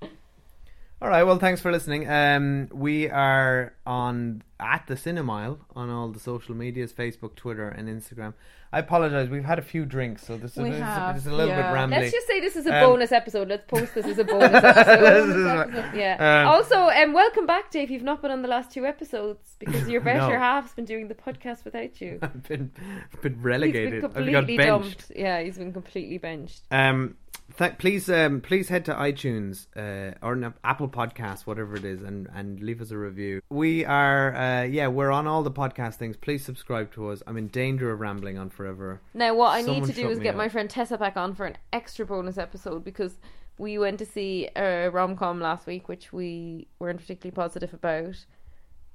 All 1.02 1.08
right. 1.10 1.24
Well, 1.24 1.38
thanks 1.38 1.60
for 1.60 1.70
listening. 1.70 2.08
Um, 2.08 2.68
we 2.72 3.10
are 3.10 3.74
on 3.84 4.42
at 4.58 4.86
the 4.86 4.94
Cinemile 4.94 5.58
on 5.76 5.90
all 5.90 6.08
the 6.08 6.20
social 6.20 6.54
medias: 6.54 6.92
Facebook, 6.94 7.34
Twitter, 7.34 7.68
and 7.68 7.88
Instagram. 7.88 8.32
I 8.72 8.78
apologize. 8.78 9.28
We've 9.28 9.44
had 9.44 9.58
a 9.58 9.62
few 9.62 9.84
drinks, 9.84 10.26
so 10.26 10.36
this, 10.36 10.56
We 10.56 10.70
is, 10.70 10.80
have, 10.80 11.14
this 11.14 11.26
is 11.26 11.32
a 11.32 11.34
little 11.34 11.48
yeah. 11.54 11.68
bit 11.68 11.74
rambling. 11.74 12.00
Let's 12.00 12.12
just 12.12 12.26
say 12.26 12.40
this 12.40 12.56
is 12.56 12.66
a 12.66 12.74
Um, 12.82 12.90
bonus 12.90 13.12
episode. 13.12 13.48
Let's 13.48 13.64
post 13.68 13.94
this 13.94 14.06
as 14.06 14.18
a 14.18 14.24
bonus 14.24 14.50
episode. 14.64 15.72
This 15.72 15.84
is- 15.84 15.94
yeah. 15.94 16.42
Um, 16.42 16.48
also, 16.48 16.76
um, 16.88 17.12
welcome 17.12 17.46
back, 17.46 17.70
Dave. 17.70 17.90
You've 17.90 18.02
not 18.02 18.22
been 18.22 18.30
on 18.32 18.42
the 18.42 18.48
last 18.48 18.72
two 18.72 18.86
episodes 18.86 19.56
because 19.60 19.88
your 19.88 20.00
better 20.08 20.18
No. 20.32 20.38
half's 20.38 20.72
been 20.72 20.86
doing 20.86 21.06
the 21.08 21.14
podcast 21.14 21.64
without 21.64 22.00
you. 22.00 22.18
I've 22.22 22.42
been 22.48 22.72
been 23.22 23.34
He's 23.34 23.42
relegated. 23.42 24.00
been 24.12 24.26
I've 24.26 24.32
got 24.32 24.46
benched. 24.46 24.66
dumped. 24.66 25.12
Yeah, 25.14 25.40
he's 25.42 25.58
been 25.58 25.72
completely 25.72 26.18
benched. 26.18 26.62
Um, 26.72 27.16
th- 27.58 27.78
please, 27.78 28.08
um, 28.08 28.40
please 28.40 28.68
head 28.68 28.84
to 28.86 28.94
iTunes 28.94 29.66
uh, 29.76 30.14
or 30.22 30.36
no, 30.36 30.52
Apple 30.62 30.88
Podcasts, 30.88 31.42
whatever 31.46 31.76
it 31.76 31.84
is, 31.84 32.02
and 32.02 32.28
and 32.34 32.60
leave 32.60 32.80
us 32.80 32.90
a 32.90 32.98
review. 32.98 33.40
We 33.50 33.84
are, 33.84 34.34
uh, 34.34 34.62
yeah, 34.64 34.88
we're 34.88 35.10
on 35.10 35.26
all 35.26 35.42
the 35.42 35.50
podcast 35.50 35.94
things. 35.94 36.16
Please 36.16 36.44
subscribe 36.44 36.92
to 36.94 37.08
us. 37.10 37.22
I'm 37.26 37.36
in 37.36 37.48
danger 37.48 37.90
of 37.90 38.00
rambling 38.00 38.38
on 38.38 38.50
forever. 38.50 39.00
Now, 39.14 39.34
what 39.34 39.50
I 39.50 39.62
Someone 39.62 39.82
need 39.82 39.94
to 39.94 40.02
do 40.02 40.08
is 40.08 40.18
get 40.18 40.30
up. 40.30 40.36
my 40.36 40.48
friend 40.48 40.68
Tessa 40.68 40.98
back 40.98 41.16
on 41.16 41.34
for 41.34 41.46
an 41.46 41.56
extra 41.72 42.06
bonus 42.06 42.38
episode 42.38 42.84
because 42.84 43.18
we 43.58 43.78
went 43.78 43.98
to 44.00 44.06
see 44.06 44.48
a 44.56 44.88
rom 44.90 45.16
com 45.16 45.40
last 45.40 45.66
week, 45.66 45.88
which 45.88 46.12
we 46.12 46.66
weren't 46.78 47.00
particularly 47.00 47.34
positive 47.34 47.72
about. 47.72 48.24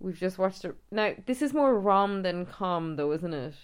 We've 0.02 0.18
just 0.18 0.38
watched 0.38 0.64
it. 0.66 0.76
Now, 0.92 1.14
this 1.26 1.42
is 1.42 1.54
more 1.54 1.78
rom 1.78 2.24
than 2.24 2.46
com, 2.46 2.96
though, 2.96 3.12
isn't 3.12 3.34
it? 3.34 3.56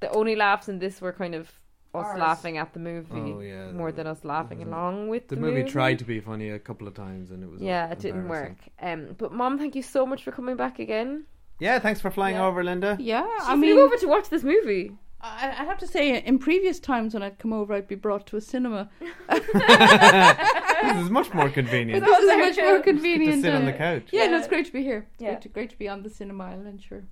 The 0.00 0.10
only 0.10 0.36
laughs 0.36 0.68
in 0.68 0.78
this 0.78 1.00
were 1.00 1.12
kind 1.12 1.34
of 1.34 1.50
us 1.98 2.06
Ours. 2.06 2.18
laughing 2.18 2.58
at 2.58 2.72
the 2.72 2.78
movie 2.80 3.08
Oh, 3.34 3.40
yeah. 3.40 3.70
more 3.72 3.92
than 3.92 4.06
us 4.06 4.24
laughing 4.24 4.58
Mhm. 4.58 4.66
along 4.68 5.08
with 5.08 5.28
The, 5.28 5.34
the, 5.36 5.40
movie, 5.40 5.64
tried 5.64 5.98
to 6.00 6.04
be 6.04 6.20
funny 6.20 6.50
a 6.50 6.58
couple 6.58 6.86
of 6.88 6.94
times, 6.94 7.30
and 7.30 7.42
it 7.42 7.50
was 7.50 7.60
Yeah, 7.60 7.90
it 7.90 7.98
didn't 7.98 8.28
work. 8.28 8.56
embarrassing. 8.80 9.08
Um, 9.10 9.14
but 9.18 9.32
mom, 9.32 9.58
thank 9.58 9.74
you 9.74 9.82
so 9.82 10.04
much 10.06 10.22
for 10.24 10.32
coming 10.32 10.56
back 10.56 10.78
again. 10.78 11.24
Yeah, 11.58 11.78
thanks 11.78 12.00
for 12.00 12.10
flying 12.10 12.36
Yeah. 12.36 12.46
over, 12.46 12.62
Linda. 12.62 12.96
Yeah, 13.00 13.22
She 13.40 13.46
I 13.46 13.52
flew 13.54 13.56
mean, 13.60 13.78
over 13.78 13.96
to 13.96 14.06
watch 14.06 14.28
this 14.28 14.42
movie. 14.44 14.92
I, 15.20 15.48
I 15.60 15.64
have 15.64 15.78
to 15.78 15.86
say, 15.86 16.22
in 16.22 16.38
previous 16.38 16.78
times 16.78 17.14
when 17.14 17.22
I'd 17.22 17.38
come 17.38 17.52
over, 17.52 17.72
I'd 17.74 17.88
be 17.88 17.94
brought 17.94 18.26
to 18.28 18.36
a 18.36 18.40
cinema. 18.40 18.90
this 19.28 20.96
is 20.98 21.10
much 21.10 21.32
more 21.32 21.48
convenient. 21.48 22.04
this 22.04 22.18
is 22.18 22.26
much 22.38 22.56
too. 22.56 22.62
more 22.62 22.76
to 22.78 22.82
convenient. 22.82 23.42
sit 23.42 23.54
on 23.54 23.62
uh, 23.62 23.66
the 23.66 23.72
couch. 23.72 24.08
Yeah, 24.12 24.26
no, 24.26 24.32
Yeah. 24.32 24.38
it's 24.38 24.48
great 24.48 24.66
to 24.66 24.72
be 24.72 24.82
here. 24.82 25.06
It's 25.14 25.22
Yeah. 25.22 25.30
great, 25.30 25.40
to, 25.42 25.48
great 25.48 25.70
to 25.70 25.78
be 25.78 25.88
on 25.88 26.02
the 26.02 26.10
cinema 26.10 26.44
island, 26.44 26.82
sure. 26.82 27.04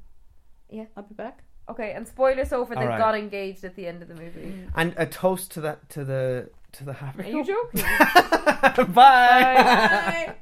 Yeah. 0.71 0.85
I'll 0.97 1.03
be 1.05 1.15
back. 1.15 1.45
Okay, 1.69 1.93
and 1.93 2.07
spoilers 2.07 2.53
over, 2.53 2.75
they 2.75 2.87
right. 2.87 2.99
got 2.99 3.15
engaged 3.15 3.65
at 3.65 3.75
the 3.75 3.87
end 3.87 4.03
of 4.03 4.09
the 4.09 4.15
movie. 4.15 4.55
And 4.77 4.93
a 4.97 5.07
toast 5.07 5.51
to 5.53 5.61
that 5.63 5.89
to 5.91 6.05
the 6.05 6.51
to 6.73 6.85
the 6.85 6.93
happy. 6.93 7.23
Are 7.23 7.27
you 7.27 7.45
joking? 7.45 7.83
Bye. 8.93 10.35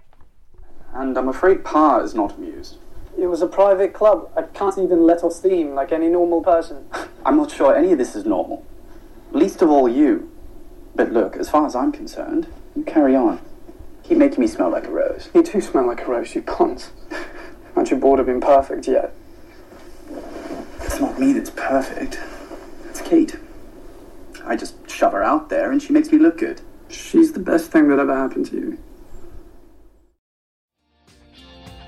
And 0.94 1.16
I'm 1.16 1.28
afraid 1.28 1.64
Pa 1.64 2.00
is 2.00 2.14
not 2.14 2.36
amused. 2.36 2.78
It 3.18 3.26
was 3.26 3.40
a 3.40 3.46
private 3.46 3.92
club. 3.92 4.30
I 4.36 4.42
can't 4.42 4.76
even 4.78 5.06
let 5.06 5.22
off 5.22 5.34
steam 5.34 5.74
like 5.74 5.92
any 5.92 6.08
normal 6.08 6.42
person. 6.42 6.86
I'm 7.26 7.36
not 7.36 7.50
sure 7.50 7.74
any 7.74 7.92
of 7.92 7.98
this 7.98 8.16
is 8.16 8.24
normal. 8.24 8.66
Least 9.30 9.62
of 9.62 9.70
all 9.70 9.88
you. 9.88 10.30
But 10.94 11.12
look, 11.12 11.36
as 11.36 11.48
far 11.48 11.66
as 11.66 11.74
I'm 11.74 11.92
concerned, 11.92 12.48
you 12.74 12.82
carry 12.82 13.14
on. 13.14 13.40
Keep 14.02 14.18
making 14.18 14.40
me 14.40 14.46
smell 14.46 14.70
like 14.70 14.86
a 14.86 14.90
rose. 14.90 15.28
You 15.34 15.42
do 15.42 15.60
smell 15.60 15.86
like 15.86 16.02
a 16.02 16.06
rose, 16.06 16.34
you 16.34 16.42
cunt. 16.42 16.90
Aren't 17.76 17.90
you 17.90 17.96
bored 17.96 18.20
of 18.20 18.26
being 18.26 18.40
perfect 18.40 18.88
yet? 18.88 19.14
Not 21.02 21.18
me 21.18 21.32
that's 21.32 21.50
perfect. 21.50 22.20
It's 22.88 23.00
Kate. 23.00 23.34
I 24.44 24.54
just 24.54 24.88
shove 24.88 25.10
her 25.14 25.22
out 25.24 25.48
there 25.48 25.72
and 25.72 25.82
she 25.82 25.92
makes 25.92 26.12
me 26.12 26.18
look 26.18 26.38
good. 26.38 26.60
She's 26.88 27.32
the 27.32 27.40
best 27.40 27.72
thing 27.72 27.88
that 27.88 27.98
ever 27.98 28.16
happened 28.16 28.46
to 28.50 28.56
you. 28.56 28.78